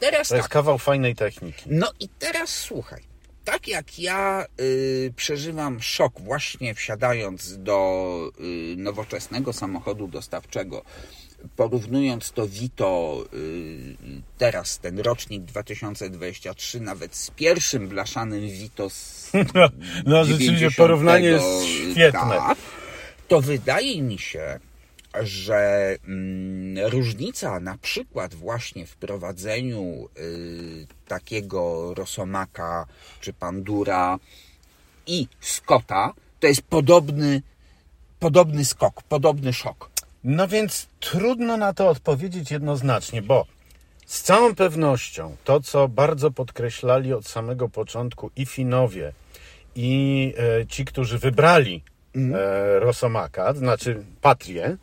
teraz 0.00 0.28
to 0.28 0.34
jest 0.34 0.44
tak, 0.44 0.52
kawał 0.52 0.78
fajnej 0.78 1.14
techniki. 1.14 1.62
No 1.66 1.90
i 2.00 2.08
teraz 2.08 2.50
słuchaj. 2.50 3.13
Tak 3.44 3.68
jak 3.68 3.98
ja 3.98 4.46
y, 4.60 5.12
przeżywam 5.16 5.82
szok 5.82 6.20
właśnie 6.20 6.74
wsiadając 6.74 7.58
do 7.58 8.30
y, 8.40 8.76
nowoczesnego 8.76 9.52
samochodu 9.52 10.08
dostawczego, 10.08 10.84
porównując 11.56 12.32
to 12.32 12.48
Vito 12.48 13.24
y, 13.34 13.96
teraz, 14.38 14.78
ten 14.78 14.98
rocznik 14.98 15.42
2023, 15.42 16.80
nawet 16.80 17.16
z 17.16 17.30
pierwszym 17.30 17.88
blaszanym 17.88 18.40
Vito 18.40 18.90
z 18.90 19.32
No, 19.54 19.68
no 20.06 20.24
rzeczywiście 20.24 20.54
90, 20.54 20.76
porównanie 20.76 21.28
jest 21.28 21.64
świetne. 21.92 22.20
tak, 22.20 22.58
to 23.28 23.40
wydaje 23.40 24.02
mi 24.02 24.18
się, 24.18 24.60
że 25.22 25.96
mm, 26.04 26.86
różnica 26.86 27.60
na 27.60 27.78
przykład 27.78 28.34
właśnie 28.34 28.86
w 28.86 28.96
prowadzeniu 28.96 30.08
y, 30.18 30.86
takiego 31.08 31.94
Rosomaka 31.94 32.86
czy 33.20 33.32
Pandura 33.32 34.18
i 35.06 35.28
Scotta 35.40 36.12
to 36.40 36.46
jest 36.46 36.62
podobny, 36.62 37.42
podobny 38.18 38.64
skok, 38.64 39.02
podobny 39.02 39.52
szok. 39.52 39.90
No 40.24 40.48
więc 40.48 40.88
trudno 41.00 41.56
na 41.56 41.74
to 41.74 41.88
odpowiedzieć 41.88 42.50
jednoznacznie, 42.50 43.22
bo 43.22 43.46
z 44.06 44.22
całą 44.22 44.54
pewnością 44.54 45.36
to, 45.44 45.60
co 45.60 45.88
bardzo 45.88 46.30
podkreślali 46.30 47.12
od 47.12 47.26
samego 47.26 47.68
początku 47.68 48.30
i 48.36 48.46
Finowie, 48.46 49.12
i 49.76 50.34
e, 50.60 50.66
ci, 50.66 50.84
którzy 50.84 51.18
wybrali 51.18 51.82
e, 52.14 52.80
Rosomaka, 52.80 53.54
znaczy 53.54 54.04
Patrię, 54.20 54.76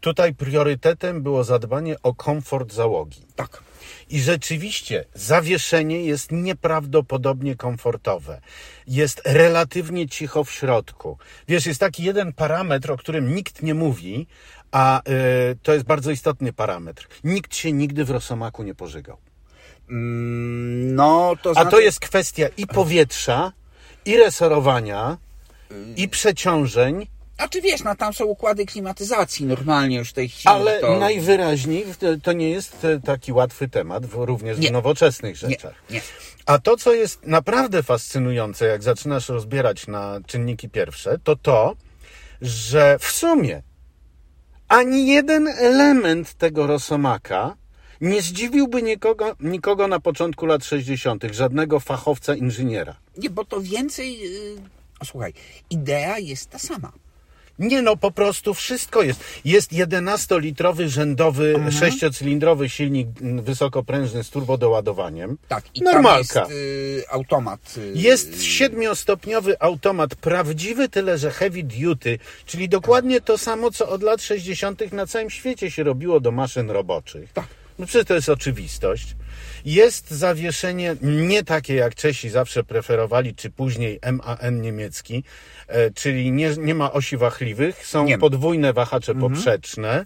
Tutaj 0.00 0.34
priorytetem 0.34 1.22
było 1.22 1.44
zadbanie 1.44 1.96
o 2.02 2.14
komfort 2.14 2.72
załogi. 2.72 3.22
Tak. 3.36 3.62
I 4.10 4.20
rzeczywiście 4.20 5.04
zawieszenie 5.14 6.04
jest 6.04 6.32
nieprawdopodobnie 6.32 7.56
komfortowe. 7.56 8.40
Jest 8.86 9.22
relatywnie 9.24 10.08
cicho 10.08 10.44
w 10.44 10.50
środku. 10.50 11.18
Wiesz, 11.48 11.66
jest 11.66 11.80
taki 11.80 12.02
jeden 12.04 12.32
parametr, 12.32 12.92
o 12.92 12.96
którym 12.96 13.34
nikt 13.34 13.62
nie 13.62 13.74
mówi, 13.74 14.26
a 14.72 15.00
y, 15.00 15.02
to 15.62 15.74
jest 15.74 15.84
bardzo 15.86 16.10
istotny 16.10 16.52
parametr. 16.52 17.08
Nikt 17.24 17.56
się 17.56 17.72
nigdy 17.72 18.04
w 18.04 18.10
Rosomaku 18.10 18.62
nie 18.62 18.74
pożygał. 18.74 19.16
Mm, 19.90 20.94
No, 20.94 21.36
to 21.42 21.50
A 21.50 21.52
znaczy... 21.52 21.70
to 21.70 21.80
jest 21.80 22.00
kwestia 22.00 22.48
i 22.56 22.66
powietrza, 22.66 23.52
i 24.04 24.16
resorowania, 24.16 25.18
i 25.96 26.08
przeciążeń, 26.08 27.06
A 27.38 27.48
czy 27.48 27.60
wiesz, 27.62 27.82
no 27.84 27.94
tam 27.94 28.12
są 28.12 28.24
układy 28.24 28.66
klimatyzacji 28.66 29.46
normalnie 29.46 29.96
już 29.96 30.10
w 30.10 30.12
tej 30.12 30.28
chwili. 30.28 30.54
ale 30.54 30.80
to... 30.80 30.98
najwyraźniej 30.98 31.84
to- 32.22 32.32
nie 32.32 32.50
jest 32.50 32.84
e, 32.84 33.00
taki 33.00 33.32
łatwy 33.32 33.68
temat, 33.68 34.02
również 34.12 34.58
Nie. 34.58 34.68
w 34.68 34.72
nowoczesnych 34.72 35.42
Nie, 35.42 35.48
rzeczach. 35.48 35.74
nie. 35.90 36.00
A 36.46 36.58
to, 36.58 36.76
co 36.76 36.92
jest 36.94 37.26
naprawdę 37.26 37.82
fascynujące, 37.82 38.66
jak 38.66 38.82
zaczynasz 38.82 39.28
rozbierać 39.28 39.86
na 39.86 40.20
czynniki 40.26 40.68
pierwsze, 40.68 41.18
to 41.24 41.36
to, 41.36 41.76
że 42.42 42.98
w 43.00 43.06
sumie 43.10 43.62
ani 44.68 45.06
jeden 45.06 45.48
element 45.48 46.34
tego 46.34 46.66
rosomaka 46.66 47.56
nie 48.00 48.22
zdziwiłby 48.22 48.82
nikogo, 48.82 49.36
nikogo 49.40 49.88
na 49.88 50.00
początku 50.00 50.46
lat 50.46 50.64
60., 50.64 51.24
żadnego 51.32 51.80
fachowca 51.80 52.34
inżyniera. 52.34 52.96
Nie, 53.16 53.30
bo 53.30 53.44
to 53.44 53.60
więcej... 53.60 54.18
Yy... 54.18 54.56
O, 55.00 55.04
słuchaj, 55.04 55.32
idea 55.70 56.18
jest 56.18 56.50
ta 56.50 56.58
sama. 56.58 56.92
Nie 57.58 57.82
no, 57.82 57.96
po 57.96 58.10
prostu 58.10 58.54
wszystko 58.54 59.02
jest. 59.02 59.20
Jest 59.44 59.72
11-litrowy 59.72 60.88
rzędowy, 60.88 61.54
Mhm. 61.54 61.72
sześciocylindrowy 61.72 62.68
silnik 62.68 63.08
wysokoprężny 63.42 64.24
z 64.24 64.30
turbodoładowaniem. 64.30 65.38
Tak, 65.48 65.64
i 65.74 65.82
Normalka. 65.82 66.40
jest 66.40 66.50
yy, 66.50 67.04
automat. 67.10 67.60
Yy... 67.76 67.92
Jest 67.94 68.42
siedmiostopniowy 68.44 69.60
automat 69.60 70.14
prawdziwy, 70.14 70.88
tyle 70.88 71.18
że 71.18 71.30
heavy 71.30 71.62
duty, 71.62 72.18
czyli 72.46 72.68
dokładnie 72.68 73.20
to 73.20 73.38
samo, 73.38 73.70
co 73.70 73.88
od 73.88 74.02
lat 74.02 74.22
60. 74.22 74.92
na 74.92 75.06
całym 75.06 75.30
świecie 75.30 75.70
się 75.70 75.82
robiło 75.82 76.20
do 76.20 76.30
maszyn 76.32 76.70
roboczych. 76.70 77.32
Tak. 77.32 77.46
No 77.78 77.86
przecież 77.86 78.06
to 78.08 78.14
jest 78.14 78.28
oczywistość. 78.28 79.16
Jest 79.64 80.10
zawieszenie 80.10 80.96
nie 81.02 81.44
takie, 81.44 81.74
jak 81.74 81.94
Czesi 81.94 82.30
zawsze 82.30 82.64
preferowali, 82.64 83.34
czy 83.34 83.50
później 83.50 84.00
MAN 84.12 84.60
niemiecki, 84.60 85.24
e, 85.68 85.90
czyli 85.90 86.32
nie, 86.32 86.50
nie 86.58 86.74
ma 86.74 86.92
osi 86.92 87.16
wachliwych, 87.16 87.86
są 87.86 87.98
Nie. 87.98 88.14
Mhm. 88.14 88.20
podwójne 88.20 88.72
wahacze 88.72 89.14
poprzeczne, 89.14 90.04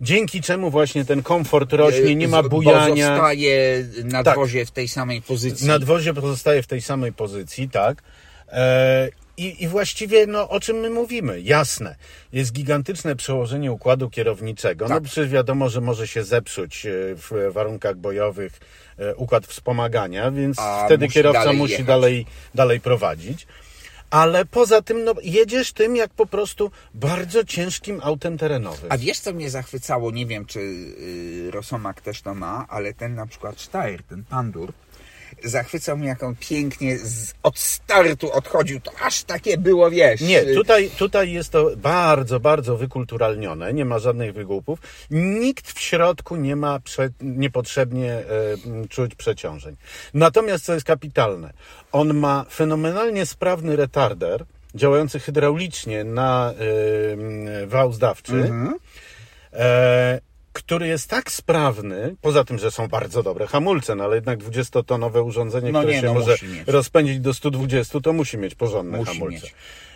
dzięki 0.00 0.42
czemu 0.42 0.70
właśnie 0.70 1.04
ten 1.04 1.22
komfort 1.22 1.72
rośnie, 1.72 2.14
nie 2.14 2.28
ma 2.28 2.42
bujania. 2.42 3.06
zostaje 3.16 3.84
na 4.04 4.22
Tak. 4.24 4.34
dwozie 4.34 4.66
w 4.66 4.70
tej 4.70 4.88
samej 4.88 5.22
pozycji. 5.22 5.66
Nadwozie 5.66 6.14
pozostaje 6.14 6.62
w 6.62 6.66
tej 6.66 6.82
samej 6.82 7.12
pozycji, 7.12 7.68
tak. 7.68 8.02
I, 9.40 9.64
I 9.64 9.68
właściwie, 9.68 10.26
no, 10.26 10.48
o 10.48 10.60
czym 10.60 10.76
my 10.76 10.90
mówimy? 10.90 11.40
Jasne, 11.40 11.96
jest 12.32 12.52
gigantyczne 12.52 13.16
przełożenie 13.16 13.72
układu 13.72 14.10
kierowniczego. 14.10 14.88
No 14.88 14.94
Tak. 14.94 15.02
przecież 15.04 15.28
wiadomo, 15.28 15.68
że 15.68 15.80
może 15.80 16.08
się 16.08 16.24
zepsuć 16.24 16.86
e, 16.86 16.90
w 17.14 17.30
warunkach 17.52 17.96
bojowych 17.96 18.60
e, 18.98 19.14
układ 19.16 19.46
wspomagania, 19.46 20.30
więc 20.30 20.58
A 20.58 20.84
wtedy 20.86 21.04
musi 21.04 21.14
kierowca 21.14 21.40
dalej 21.40 21.56
musi 21.56 21.72
jechać. 21.72 21.86
dalej, 21.86 22.26
dalej 22.54 22.80
prowadzić. 22.80 23.46
Ale 24.10 24.44
poza 24.44 24.82
tym, 24.82 25.04
no, 25.04 25.14
jedziesz 25.22 25.72
tym 25.72 25.96
jak 25.96 26.10
po 26.10 26.26
prostu 26.26 26.70
bardzo 26.94 27.44
ciężkim 27.44 28.00
autem 28.02 28.38
terenowym. 28.38 28.86
A 28.92 28.98
wiesz, 28.98 29.18
co 29.18 29.32
mnie 29.32 29.50
zachwycało? 29.50 30.10
Nie 30.10 30.26
wiem, 30.26 30.46
czy 30.46 30.60
yy, 30.60 31.50
Rosomak 31.50 32.00
też 32.00 32.22
to 32.22 32.34
ma, 32.34 32.66
ale 32.68 32.94
ten 32.94 33.14
na 33.14 33.26
przykład 33.26 33.60
Steyr, 33.60 34.02
ten 34.02 34.24
Pandur, 34.24 34.72
zachwycał 35.44 35.96
mnie, 35.96 36.08
jak 36.08 36.22
on 36.22 36.36
pięknie 36.40 36.98
z, 36.98 37.34
od 37.42 37.58
startu 37.58 38.32
odchodził. 38.32 38.80
To 38.80 38.92
aż 39.04 39.22
takie 39.22 39.58
było, 39.58 39.90
wiesz. 39.90 40.20
Nie, 40.20 40.44
tutaj, 40.44 40.90
tutaj 40.98 41.32
jest 41.32 41.50
to 41.52 41.70
bardzo, 41.76 42.40
bardzo 42.40 42.76
wykulturalnione, 42.76 43.72
nie 43.72 43.84
ma 43.84 43.98
żadnych 43.98 44.32
wygłupów. 44.34 44.78
Nikt 45.10 45.72
w 45.72 45.80
środku 45.80 46.36
nie 46.36 46.56
ma 46.56 46.80
prze, 46.80 47.08
niepotrzebnie 47.20 48.12
e, 48.12 48.24
czuć 48.88 49.14
przeciążeń. 49.14 49.76
Natomiast, 50.14 50.64
co 50.64 50.74
jest 50.74 50.86
kapitalne, 50.86 51.52
on 51.92 52.14
ma 52.14 52.44
fenomenalnie 52.50 53.26
sprawny 53.26 53.76
retarder, 53.76 54.44
działający 54.74 55.20
hydraulicznie 55.20 56.04
na 56.04 56.52
e, 57.62 57.66
wał 57.66 57.92
zdawczy, 57.92 58.32
Mhm. 58.34 58.74
e, 59.52 60.20
który 60.52 60.86
jest 60.88 61.08
tak 61.10 61.32
sprawny, 61.32 62.16
poza 62.20 62.44
tym, 62.44 62.58
że 62.58 62.70
są 62.70 62.88
bardzo 62.88 63.22
dobre 63.22 63.46
hamulce, 63.46 63.94
no 63.94 64.04
ale 64.04 64.14
jednak 64.16 64.38
20-tonowe 64.38 65.24
urządzenie, 65.24 65.72
No 65.72 65.78
które 65.80 65.94
nie, 65.94 66.00
się 66.00 66.06
no 66.06 66.14
może 66.14 66.36
rozpędzić 66.66 67.20
do 67.20 67.34
120, 67.34 68.00
to 68.00 68.12
musi 68.12 68.38
mieć 68.38 68.54
porządne 68.54 68.98
Musi 68.98 69.12
hamulce. 69.12 69.34
mieć. 69.34 69.54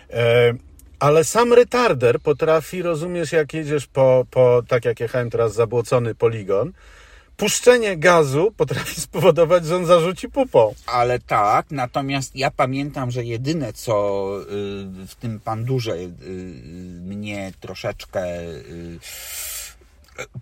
E, 0.09 0.53
ale 0.99 1.23
sam 1.23 1.53
retarder 1.53 2.19
potrafi, 2.19 2.81
rozumiesz, 2.81 3.31
jak 3.31 3.53
jedziesz 3.53 3.87
po, 3.87 4.25
po, 4.31 4.63
tak 4.67 4.85
jak 4.85 4.99
jechałem 4.99 5.29
teraz, 5.29 5.53
zabłocony 5.53 6.15
poligon, 6.15 6.71
puszczenie 7.37 7.97
gazu 7.97 8.51
potrafi 8.57 9.01
spowodować, 9.01 9.65
że 9.65 9.75
on 9.75 9.85
zarzuci 9.85 10.29
pupą. 10.29 10.73
Ale 10.85 11.19
tak, 11.19 11.65
natomiast 11.71 12.35
ja 12.35 12.51
pamiętam, 12.51 13.11
że 13.11 13.23
jedyne 13.25 13.73
co 13.73 14.25
y, 14.41 14.45
w 15.07 15.15
tym 15.19 15.39
pandurze 15.39 15.93
y, 15.95 16.09
mnie 17.01 17.53
troszeczkę 17.59 18.41
y, 18.41 18.99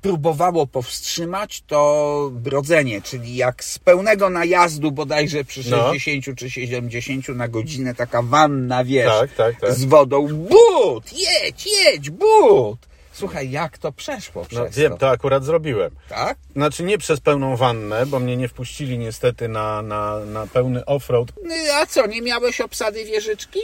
próbowało 0.02 0.68
powstrzymać, 0.68 1.62
to 1.68 2.30
brodzenie, 2.34 3.02
czyli 3.02 3.36
jak 3.36 3.64
z 3.64 3.80
pełnego 3.80 4.30
najazdu 4.30 4.92
bodajże 4.92 5.44
przy 5.44 5.70
No. 5.72 5.94
60 5.94 6.38
czy 6.38 6.50
70 6.50 7.28
na 7.30 7.48
godzinę 7.48 7.96
taka 7.96 8.22
wanna, 8.22 8.84
wiesz, 8.84 9.08
Tak, 9.20 9.34
tak, 9.34 9.60
tak. 9.62 9.74
z 9.74 9.84
wodą, 9.86 10.28
but, 10.28 11.14
jedź, 11.14 11.68
jedź, 11.86 12.10
but. 12.10 12.80
Słuchaj, 13.14 13.52
jak 13.52 13.78
to 13.78 13.92
przeszło 13.92 14.46
przez 14.46 14.60
No, 14.60 14.66
wiem, 14.70 14.92
to, 14.92 14.98
to 14.98 15.10
akurat 15.10 15.44
zrobiłem. 15.46 15.92
tak? 16.10 16.38
Znaczy 16.54 16.84
nie 16.84 16.98
przez 16.98 17.20
pełną 17.20 17.56
wannę, 17.58 18.06
bo 18.06 18.20
mnie 18.20 18.38
nie 18.38 18.48
wpuścili 18.48 18.98
niestety 18.98 19.48
na, 19.48 19.82
na, 19.82 20.20
na 20.20 20.48
pełny 20.48 20.86
offroad. 20.86 21.28
No, 21.44 21.56
a 21.74 21.86
co, 21.86 22.08
nie 22.08 22.22
miałeś 22.22 22.62
obsady 22.62 23.06
wieżyczki? 23.06 23.60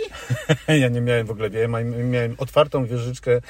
ja 0.68 0.90
nie 0.90 1.02
miałem 1.02 1.28
w 1.28 1.32
ogóle, 1.32 1.50
miałem, 1.50 2.12
miałem 2.12 2.36
otwartą 2.38 2.86
wieżyczkę 2.86 3.42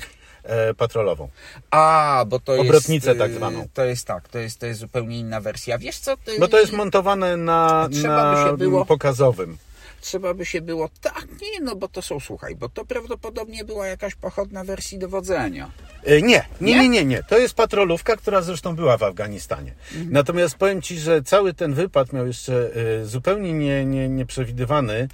e, 0.44 0.74
patrolową. 0.74 1.30
A, 1.72 2.26
bo 2.28 2.40
to 2.40 2.54
Obrotnicę 2.62 3.08
jest... 3.10 3.20
tak 3.20 3.32
y, 3.32 3.34
zwaną. 3.34 3.68
To 3.74 3.86
jest 3.86 4.08
tak, 4.08 4.28
to 4.30 4.40
jest, 4.40 4.60
to 4.60 4.66
jest 4.66 4.80
zupełnie 4.80 5.20
inna 5.20 5.42
wersja. 5.42 5.78
Wiesz 5.78 5.98
co? 5.98 6.18
To, 6.18 6.32
Bo 6.40 6.48
to 6.48 6.60
jest 6.60 6.72
montowane 6.74 7.38
na, 7.38 7.90
na 8.04 8.54
było- 8.58 8.86
pokazowym. 8.86 9.58
Trzeba 10.02 10.34
by 10.34 10.46
się 10.46 10.62
było... 10.62 10.90
Tak, 11.02 11.26
nie, 11.42 11.60
no 11.62 11.76
bo 11.76 11.88
to 11.88 12.02
są, 12.02 12.20
słuchaj, 12.20 12.56
bo 12.56 12.70
to 12.70 12.86
prawdopodobnie 12.86 13.64
była 13.66 13.88
jakaś 13.88 14.16
pochodna 14.16 14.64
wersji 14.64 14.98
dowodzenia. 15.00 15.72
E, 16.04 16.22
Nie, 16.22 16.46
nie, 16.62 16.76
Nie? 16.76 16.90
nie, 16.90 17.06
nie. 17.06 17.24
To 17.24 17.38
jest 17.38 17.54
patrolówka, 17.54 18.16
która 18.18 18.42
zresztą 18.42 18.76
była 18.76 18.98
w 18.98 19.04
Afganistanie. 19.04 19.74
Mhm. 19.92 20.12
Natomiast 20.12 20.56
powiem 20.56 20.82
Ci, 20.82 21.00
że 21.00 21.24
cały 21.24 21.54
ten 21.54 21.74
wypad 21.74 22.14
miał 22.14 22.28
jeszcze 22.28 22.70
e, 23.02 23.06
zupełnie 23.06 23.54
nie, 23.54 23.86
nie, 23.86 24.10
nieprzewidywany 24.10 24.94
e, 24.94 25.08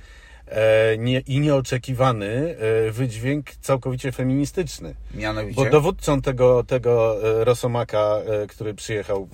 nie, 0.98 1.20
i 1.20 1.40
nieoczekiwany 1.40 2.56
e, 2.88 2.92
wydźwięk 2.92 3.52
całkowicie 3.62 4.12
feministyczny. 4.12 4.96
Mianowicie... 5.14 5.56
Bo 5.56 5.70
dowódcą 5.70 6.22
tego, 6.22 6.64
tego 6.64 7.18
e, 7.42 7.46
Rosomaka, 7.46 8.18
e, 8.44 8.48
który 8.48 8.74
przyjechał 8.74 9.28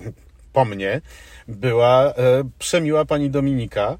po 0.52 0.64
mnie, 0.64 1.00
była 1.48 2.04
e, 2.04 2.14
przemiła 2.58 3.04
pani 3.04 3.30
Dominika, 3.30 3.98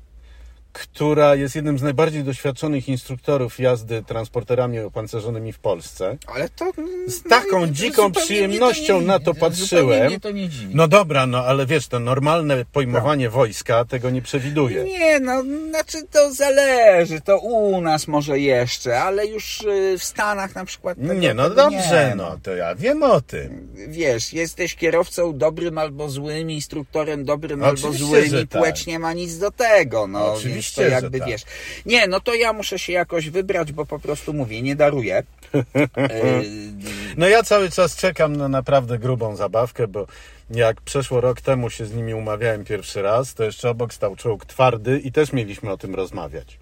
która 0.73 1.35
jest 1.35 1.55
jednym 1.55 1.79
z 1.79 1.83
najbardziej 1.83 2.25
doświadczonych 2.25 2.89
instruktorów 2.89 3.59
jazdy 3.59 4.03
transporterami 4.03 4.79
opancerzonymi 4.81 5.53
w 5.53 5.59
Polsce. 5.59 6.17
Ale 6.27 6.49
to... 6.49 6.73
Z 7.07 7.23
taką 7.23 7.61
no, 7.61 7.67
dziką 7.67 8.13
przyjemnością 8.13 8.99
mnie 8.99 9.07
na 9.07 9.19
to 9.19 9.35
patrzyłem. 9.35 10.07
mnie 10.07 10.21
to 10.21 10.31
nie 10.31 10.49
dziwi. 10.49 10.75
No 10.75 10.89
dobra, 10.89 11.27
no 11.27 11.39
ale 11.39 11.67
wiesz, 11.67 11.89
to 11.89 12.01
normalne 12.01 12.65
pojmowanie 12.73 13.31
wojska 13.31 13.85
tego 13.85 14.11
nie 14.11 14.23
przewiduje. 14.23 14.85
Nie, 14.85 15.21
no, 15.21 15.43
znaczy 15.69 15.99
to 16.11 16.33
zależy, 16.33 17.21
to 17.21 17.39
u 17.39 17.81
nas 17.81 18.09
może 18.09 18.39
jeszcze, 18.39 19.01
ale 19.01 19.27
już 19.27 19.61
y, 19.61 19.99
w 19.99 20.05
Stanach 20.05 20.55
na 20.55 20.65
przykład 20.65 20.99
Nie, 20.99 21.35
no 21.35 21.51
dobrze, 21.51 22.09
nie, 22.09 22.15
no 22.15 22.39
to 22.43 22.57
ja 22.57 22.75
wiem 22.75 23.03
o 23.03 23.21
tym. 23.21 23.69
Wiesz, 23.89 24.33
jesteś 24.33 24.75
kierowcą 24.75 25.39
dobrym 25.39 25.79
albo 25.79 26.09
złym, 26.09 26.51
instruktorem 26.51 27.25
dobrym 27.25 27.61
No 27.61 27.67
albo 27.67 27.93
złym 27.93 28.25
i 28.43 28.47
płeć 28.47 28.79
tak. 28.79 28.87
nie 28.87 28.99
ma 28.99 29.13
nic 29.13 29.39
do 29.39 29.51
tego, 29.51 30.07
no 30.07 30.33
Oczywiście, 30.33 30.62
że 30.71 30.89
jakby 30.89 31.19
tak. 31.19 31.29
wiesz. 31.29 31.43
Nie, 31.87 32.07
no 32.07 32.21
to 32.21 32.35
ja 32.35 32.53
muszę 32.53 32.79
się 32.79 32.93
jakoś 32.93 33.31
wybrać, 33.31 33.73
bo 33.73 33.87
po 33.87 33.99
prostu 33.99 34.33
mówię, 34.33 34.63
nie 34.63 34.77
daruję. 34.77 35.23
Y, 35.55 36.73
No 37.17 37.29
ja 37.29 37.43
cały 37.43 37.71
czas 37.71 37.97
czekam 37.97 38.37
na 38.37 38.49
naprawdę 38.49 38.99
grubą 38.99 39.37
zabawkę, 39.37 39.89
bo 39.89 40.07
jak 40.51 40.81
przeszło 40.81 41.21
rok 41.21 41.41
temu 41.41 41.71
się 41.71 41.87
z 41.87 41.95
nimi 41.95 42.15
umawiałem 42.15 42.65
pierwszy 42.65 43.03
raz, 43.03 43.35
to 43.35 43.45
jeszcze 43.45 43.71
obok 43.71 43.95
stał 43.95 44.17
czołg 44.17 44.45
twardy 44.45 44.99
i 44.99 45.13
też 45.13 45.33
mieliśmy 45.33 45.71
o 45.71 45.77
tym 45.77 45.95
rozmawiać. 45.95 46.59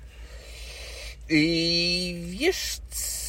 I 1.28 2.22
wiesz 2.26 2.78
co, 2.90 3.19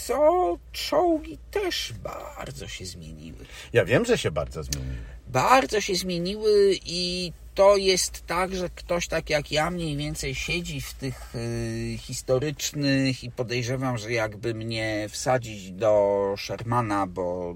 czołgi 0.71 1.37
też 1.51 1.93
bardzo 2.03 2.67
się 2.67 2.85
zmieniły. 2.85 3.45
Ja 3.73 3.85
wiem, 3.85 4.05
że 4.05 4.17
się 4.17 4.31
bardzo 4.31 4.63
zmieniły. 4.63 4.95
Bardzo 5.27 5.81
się 5.81 5.95
zmieniły 5.95 6.79
i 6.85 7.33
to 7.55 7.77
jest 7.77 8.25
tak, 8.27 8.55
że 8.55 8.69
ktoś 8.69 9.07
tak 9.07 9.29
jak 9.29 9.51
ja 9.51 9.71
mniej 9.71 9.97
więcej 9.97 10.35
siedzi 10.35 10.81
w 10.81 10.93
tych 10.93 11.35
y, 11.35 11.97
historycznych 11.97 13.23
i 13.23 13.31
podejrzewam, 13.31 13.97
że 13.97 14.11
jakby 14.11 14.53
mnie 14.53 15.07
wsadzić 15.09 15.71
do 15.71 16.35
Shermana, 16.37 17.07
bo 17.07 17.55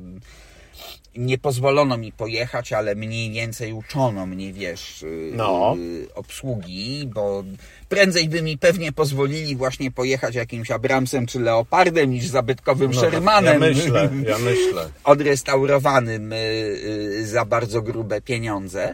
nie 1.15 1.37
pozwolono 1.37 1.97
mi 1.97 2.11
pojechać, 2.11 2.73
ale 2.73 2.95
mniej 2.95 3.31
więcej 3.31 3.73
uczono 3.73 4.25
mnie, 4.25 4.53
wiesz, 4.53 5.03
y, 5.03 5.31
No. 5.33 5.75
y, 5.79 6.07
obsługi, 6.15 7.09
bo 7.13 7.43
prędzej 7.89 8.29
by 8.29 8.41
mi 8.41 8.57
pewnie 8.57 8.91
pozwolili 8.91 9.55
właśnie 9.55 9.91
pojechać 9.91 10.35
jakimś 10.35 10.71
Abramsem 10.71 11.25
czy 11.25 11.39
Leopardem 11.39 12.09
niż 12.09 12.27
zabytkowym 12.27 12.91
No, 12.91 13.01
Shermanem. 13.01 13.53
Ja 13.61 13.67
myślę, 13.69 14.09
ja 14.29 14.37
myślę. 14.37 14.89
odrestaurowanym 15.03 16.33
y, 16.33 17.27
za 17.27 17.45
bardzo 17.45 17.81
grube 17.81 18.21
pieniądze, 18.21 18.93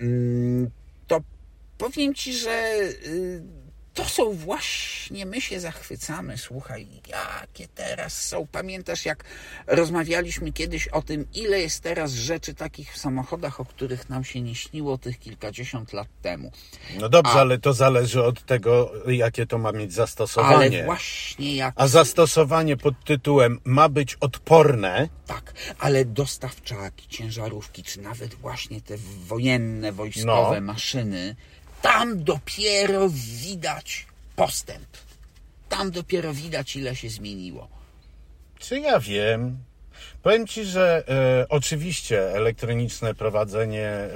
Mm, 0.00 0.70
to 1.06 1.20
powiem 1.78 2.14
Ci, 2.14 2.32
że 2.34 2.72
to 3.94 4.04
są 4.04 4.32
właśnie, 4.32 4.97
my 5.10 5.40
się 5.40 5.60
zachwycamy, 5.60 6.38
słuchaj, 6.38 6.86
jakie 7.08 7.68
teraz 7.74 8.24
są. 8.28 8.46
Pamiętasz, 8.46 9.04
jak 9.04 9.24
rozmawialiśmy 9.66 10.52
kiedyś 10.52 10.88
o 10.88 11.02
tym, 11.02 11.26
ile 11.34 11.60
jest 11.60 11.82
teraz 11.82 12.12
rzeczy 12.12 12.54
takich 12.54 12.92
w 12.94 12.98
samochodach, 12.98 13.60
o 13.60 13.64
których 13.64 14.08
nam 14.08 14.24
się 14.24 14.40
nie 14.40 14.54
śniło 14.54 14.98
tych 14.98 15.18
kilkadziesiąt 15.18 15.92
lat 15.92 16.08
temu. 16.22 16.52
No 17.00 17.08
dobrze, 17.08 17.32
A- 17.32 17.40
ale 17.40 17.58
to 17.58 17.72
zależy 17.72 18.22
od 18.24 18.46
tego, 18.46 18.92
jakie 19.06 19.46
to 19.46 19.58
ma 19.58 19.72
mieć 19.72 19.92
zastosowanie. 19.92 20.76
Ale 20.78 20.84
właśnie 20.84 21.56
jak 21.56 21.74
A 21.76 21.88
zastosowanie 21.88 22.76
pod 22.76 23.04
tytułem 23.04 23.60
ma 23.64 23.88
być 23.88 24.14
odporne, 24.14 25.08
Tak, 25.26 25.52
ale 25.78 26.04
dostawczaki, 26.04 27.08
ciężarówki, 27.08 27.82
czy 27.82 28.00
nawet 28.00 28.34
właśnie 28.34 28.80
te 28.80 28.94
wojenne, 29.26 29.92
wojskowe 29.92 30.60
No. 30.60 30.66
maszyny, 30.72 31.36
tam 31.82 32.24
dopiero 32.24 33.08
widać 33.42 34.06
postęp. 34.38 34.88
Tam 35.68 35.90
dopiero 35.90 36.32
widać, 36.34 36.76
ile 36.76 36.96
się 36.96 37.08
zmieniło. 37.08 37.68
czy 38.58 38.80
ja 38.80 39.00
wiem? 39.00 39.58
Powiem 40.22 40.46
Ci, 40.46 40.64
że 40.64 41.04
e, 41.08 41.46
oczywiście 41.48 42.32
elektroniczne 42.34 43.14
prowadzenie 43.14 43.86
e, 43.86 44.10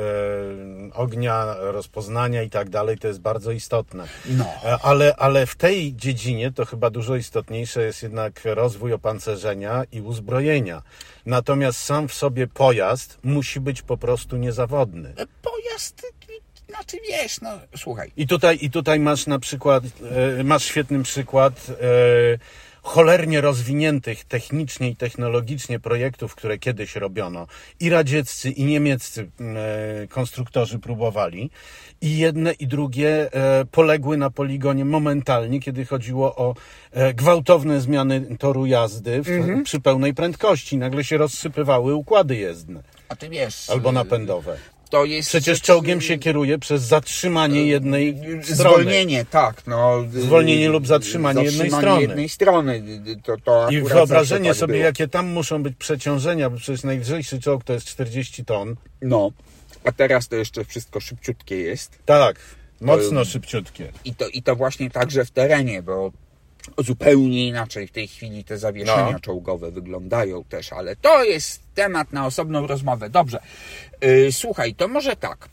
ognia, 0.95 1.55
rozpoznania 1.59 2.43
i 2.43 2.51
tak 2.51 2.71
dalej 2.71 2.99
to 2.99 3.09
jest 3.09 3.21
bardzo 3.21 3.51
istotne. 3.53 4.05
No. 4.27 4.45
E, 4.65 4.79
Ale, 4.83 5.17
ale 5.17 5.47
w 5.47 5.55
tej 5.57 5.97
dziedzinie 5.97 6.53
to 6.53 6.65
chyba 6.65 6.91
dużo 6.91 7.17
istotniejsze 7.17 7.83
jest 7.83 8.03
jednak 8.03 8.41
rozwój 8.45 8.93
opancerzenia 8.93 9.85
i 9.93 10.01
uzbrojenia. 10.01 10.83
Natomiast 11.27 11.79
sam 11.85 12.09
w 12.09 12.15
sobie 12.15 12.47
pojazd 12.47 13.19
musi 13.23 13.61
być 13.61 13.83
po 13.83 13.97
prostu 13.97 14.37
niezawodny. 14.37 15.15
Pojazd, 15.43 16.07
znaczy 16.83 16.99
wiesz, 17.09 17.41
no 17.41 17.51
słuchaj, 17.77 18.13
I 18.17 18.27
tutaj, 18.27 18.59
I 18.61 18.71
tutaj 18.71 19.01
masz 19.01 19.27
na 19.27 19.39
przykład, 19.39 19.85
e, 20.39 20.45
masz 20.45 20.65
świetny 20.65 21.03
przykład 21.03 21.67
e, 21.71 21.75
cholernie 22.83 23.41
rozwiniętych 23.41 24.25
technicznie 24.25 24.91
i 24.91 24.97
technologicznie 24.97 25.81
projektów, 25.81 26.35
które 26.35 26.59
kiedyś 26.59 26.97
robiono. 26.97 27.47
I 27.81 27.91
radzieccy, 27.91 28.51
i 28.51 28.65
niemieccy 28.65 29.31
e, 29.41 30.07
konstruktorzy 30.07 30.79
próbowali. 30.79 31.51
I 32.01 32.19
jedne, 32.19 32.53
i 32.53 32.67
drugie 32.67 33.33
e, 33.33 33.65
poległy 33.65 34.17
na 34.17 34.31
poligonie 34.31 34.85
momentalnie, 34.85 35.61
kiedy 35.61 35.85
chodziło 35.85 36.37
o 36.37 36.55
e, 36.91 37.15
gwałtowne 37.15 37.81
zmiany 37.81 38.37
toru 38.39 38.67
jazdy 38.67 39.23
w, 39.23 39.63
przy 39.65 39.81
pełnej 39.81 40.15
prędkości. 40.15 40.77
Nagle 40.77 41.05
się 41.05 41.19
rozsypywały 41.19 41.95
układy 41.95 42.37
jezdne 42.37 42.83
a 43.13 43.17
ty 43.17 43.29
wiesz... 43.29 43.71
albo 43.71 43.93
napędowe. 43.93 44.57
To 44.93 45.05
jest 45.05 45.29
Przecież 45.29 45.61
czołgiem 45.63 46.01
się 46.01 46.19
kieruje 46.19 46.59
przez 46.59 46.83
zatrzymanie 46.83 47.67
jednej 47.67 48.17
strony. 48.43 48.45
Zwolnienie, 48.45 49.25
tak. 49.25 49.67
No, 49.67 50.05
Zwolnienie 50.11 50.69
lub 50.69 50.87
zatrzymanie 50.87 51.45
jednej 51.45 51.71
strony. 51.71 52.01
jednej 52.03 52.29
strony. 52.29 52.83
To, 53.23 53.37
to 53.45 53.71
I 53.71 53.83
wyobrażenie 53.83 54.51
tak 54.51 54.59
sobie, 54.59 54.75
było. 54.75 54.85
jakie 54.85 55.09
tam 55.09 55.27
muszą 55.27 55.63
być 55.63 55.77
przeciążenia, 55.77 56.51
bo 56.51 56.57
przecież 56.57 56.83
najlżejszy 56.85 57.41
czołg 57.41 57.65
to 57.65 57.73
jest 57.73 57.87
40 57.87 58.45
ton. 58.45 58.77
No, 59.03 59.31
a 59.85 59.93
teraz 59.93 60.29
to 60.29 60.37
jeszcze 60.37 60.65
wszystko 60.65 61.01
szybciutkie 61.01 61.57
jest. 61.57 61.99
Tak, 62.05 62.37
mocno 62.81 63.25
szybciutkie. 63.25 63.93
I 64.05 64.15
to, 64.15 64.29
I 64.29 64.43
to 64.43 64.57
właśnie 64.57 64.91
także 64.91 65.25
w 65.25 65.31
terenie, 65.31 65.83
bo 65.83 66.13
zupełnie 66.79 67.49
inaczej 67.49 67.87
w 67.87 67.93
tej 67.93 68.09
chwili 68.09 68.45
te 68.45 68.59
zawieszenia 68.59 69.11
No. 69.13 69.21
czołgowe 69.21 69.71
wyglądają 69.71 70.45
też, 70.45 70.73
ale 70.73 70.97
to 70.97 71.25
jest 71.25 71.61
temat 71.75 72.13
na 72.13 72.27
osobną 72.27 72.67
rozmowę. 72.67 73.11
Dobrze. 73.11 73.41
Yy, 74.03 74.33
słuchaj, 74.33 74.75
to 74.75 74.89
może 74.89 75.17
tak. 75.17 75.49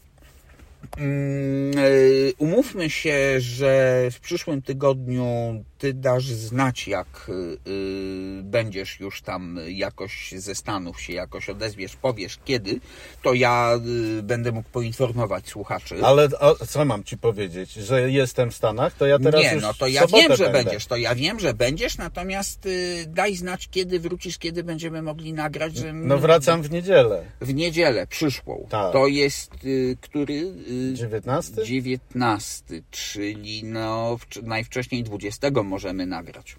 Mm, 0.98 1.72
yy, 1.74 2.34
Umówmy 2.38 2.90
się, 2.90 3.40
że 3.40 4.04
w 4.12 4.20
przyszłym 4.20 4.62
tygodniu 4.62 5.64
ty 5.80 5.94
dasz 5.94 6.26
znać, 6.26 6.88
jak 6.88 7.32
yy, 7.66 8.44
będziesz 8.44 9.00
już 9.00 9.22
tam 9.22 9.60
jakoś 9.68 10.32
ze 10.38 10.56
Stanów 10.56 11.02
się 11.02 11.14
jakoś 11.14 11.50
odezwiesz, 11.50 11.96
powiesz 11.96 12.40
kiedy, 12.46 12.80
to 13.24 13.34
ja 13.34 13.72
yy, 14.16 14.24
będę 14.24 14.52
mógł 14.52 14.70
poinformować 14.70 15.48
słuchaczy. 15.48 15.96
Ale 16.04 16.28
co 16.68 16.86
mam 16.86 17.04
ci 17.04 17.18
powiedzieć? 17.18 17.74
Że 17.74 18.12
jestem 18.12 18.52
w 18.52 18.56
Stanach, 18.56 18.94
to 18.94 19.06
ja 19.06 19.20
teraz 19.20 19.42
Nie, 19.42 19.54
już 19.54 19.64
no 19.64 19.74
to 19.74 19.88
ja 19.88 20.08
wiem, 20.08 20.36
że 20.36 20.44
będę. 20.44 20.64
będziesz, 20.64 20.86
to 20.86 20.96
ja 20.98 21.16
wiem, 21.16 21.40
że 21.40 21.54
będziesz, 21.54 21.98
natomiast 21.98 22.66
y, 22.66 23.06
daj 23.08 23.36
znać, 23.36 23.68
kiedy 23.72 24.00
wrócisz, 24.00 24.38
kiedy 24.38 24.64
będziemy 24.64 25.02
mogli 25.02 25.34
nagrać, 25.34 25.76
że 25.78 25.94
No 25.94 26.18
wracam 26.18 26.62
w 26.62 26.72
niedzielę. 26.72 27.24
w 27.42 27.54
niedzielę 27.54 28.08
przyszłą. 28.08 28.68
Tak. 28.70 28.94
To 28.94 29.08
jest 29.08 29.52
y, 29.66 29.98
który? 30.02 30.34
Y, 30.34 30.94
19? 30.94 31.66
19, 31.66 32.82
czyli 32.92 33.64
no 33.64 34.18
wcz- 34.22 34.44
najwcześniej 34.44 35.04
20 35.04 35.52
możemy 35.70 36.06
nagrać. 36.06 36.56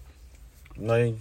No 0.77 0.99
i 0.99 1.15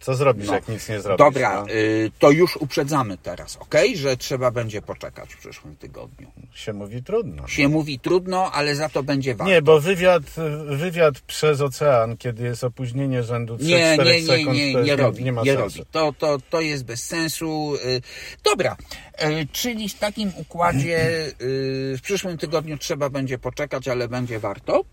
co 0.00 0.14
zrobisz, 0.14 0.46
No. 0.46 0.54
jak 0.54 0.68
nic 0.68 0.88
nie 0.88 1.00
zrobisz? 1.00 1.18
Dobra, 1.18 1.62
no? 1.62 1.70
y, 1.72 2.10
to 2.18 2.30
już 2.30 2.56
uprzedzamy 2.56 3.18
teraz, 3.18 3.56
ok? 3.56 3.74
Że 3.94 4.16
trzeba 4.16 4.50
będzie 4.50 4.82
poczekać 4.82 5.34
w 5.34 5.38
przyszłym 5.38 5.76
tygodniu. 5.76 6.30
Się 6.54 6.72
mówi 6.72 7.02
trudno. 7.02 7.48
Się 7.48 7.68
mówi 7.68 7.98
trudno, 7.98 8.52
ale 8.52 8.74
za 8.76 8.88
to 8.88 9.02
będzie 9.02 9.34
warto. 9.34 9.52
Nie, 9.52 9.62
bo 9.62 9.80
wywiad, 9.80 10.22
wywiad 10.66 11.20
przez 11.20 11.60
ocean, 11.60 12.16
kiedy 12.16 12.44
jest 12.44 12.64
opóźnienie 12.64 13.22
rzędu 13.22 13.56
3-4 13.56 13.64
Nie, 13.66 13.96
nie, 14.04 14.04
nie, 14.20 14.26
sekund, 14.26 14.56
nie, 14.56 14.72
jest, 14.72 14.86
nie 14.86 14.96
robi, 14.96 15.24
nie 15.24 15.32
ma 15.32 15.42
nie 15.42 15.54
sensu. 15.56 15.78
robi. 15.78 15.90
To, 15.92 16.12
to, 16.18 16.38
to 16.50 16.60
jest 16.60 16.84
bez 16.84 17.04
sensu. 17.04 17.74
Y, 17.84 18.02
Dobra, 18.44 18.76
y, 19.22 19.46
czyli 19.52 19.88
w 19.88 19.94
takim 19.98 20.32
układzie 20.36 21.26
y, 21.26 21.34
w 21.98 22.00
przyszłym 22.02 22.38
tygodniu 22.38 22.78
trzeba 22.78 23.10
będzie 23.10 23.38
poczekać, 23.38 23.88
ale 23.88 24.08
będzie 24.08 24.38
warto. 24.38 24.84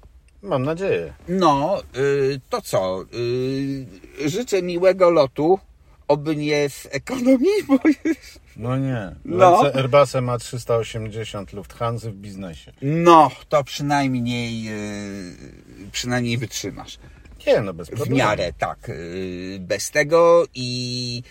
Mam 0.41 0.63
nadzieję. 0.63 1.13
No, 1.27 1.81
y, 1.97 2.39
to 2.49 2.61
co? 2.61 3.05
Y, 3.13 4.29
Życzę 4.29 4.61
miłego 4.61 5.09
lotu, 5.09 5.59
oby 6.07 6.35
nie 6.35 6.69
w 6.69 6.87
ekonomii, 6.91 7.63
bo 7.67 7.79
jest... 8.05 8.39
No 8.57 8.77
nie. 8.77 9.15
No. 9.25 9.63
Lecę 9.63 9.75
Airbusem 9.77 10.25
A380 10.27 11.53
Lufthansa 11.53 12.09
w 12.09 12.13
biznesie. 12.13 12.71
No, 12.81 13.31
to 13.49 13.63
przynajmniej, 13.63 14.67
y, 14.69 15.91
przynajmniej 15.91 16.37
wytrzymasz. 16.37 16.99
Nie, 17.47 17.61
no 17.61 17.73
bez 17.73 17.87
W 17.87 17.91
problemu. 17.91 18.17
miarę, 18.17 18.53
tak. 18.57 18.89
y, 18.89 19.57
Bez 19.61 19.91
tego 19.91 20.45
i 20.53 21.23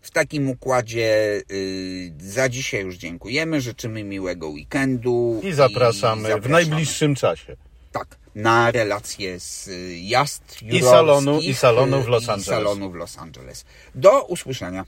w 0.00 0.10
takim 0.10 0.50
układzie 0.50 1.42
y, 1.50 2.12
za 2.18 2.48
dzisiaj 2.48 2.82
już 2.84 2.96
dziękujemy. 2.96 3.60
Życzymy 3.60 4.04
miłego 4.04 4.48
weekendu. 4.48 5.40
I 5.44 5.52
zapraszamy, 5.52 6.40
w 6.40 6.48
najbliższym 6.48 7.14
czasie. 7.14 7.56
Tak, 7.98 8.08
na 8.34 8.70
relacje 8.70 9.40
z 9.40 9.68
y, 9.68 9.98
jazd 10.12 10.42
I 10.62 10.80
salonu- 10.82 11.40
i 11.42 11.54
salonu 11.54 12.02
w 12.02 12.06
y, 12.06 12.10
Los 12.10 12.24
i 12.26 12.30
Angeles. 12.30 12.46
salonu 12.46 12.90
w 12.90 12.94
Los 12.94 13.18
Angeles. 13.18 13.64
Do 13.94 14.12
usłyszenia. 14.34 14.84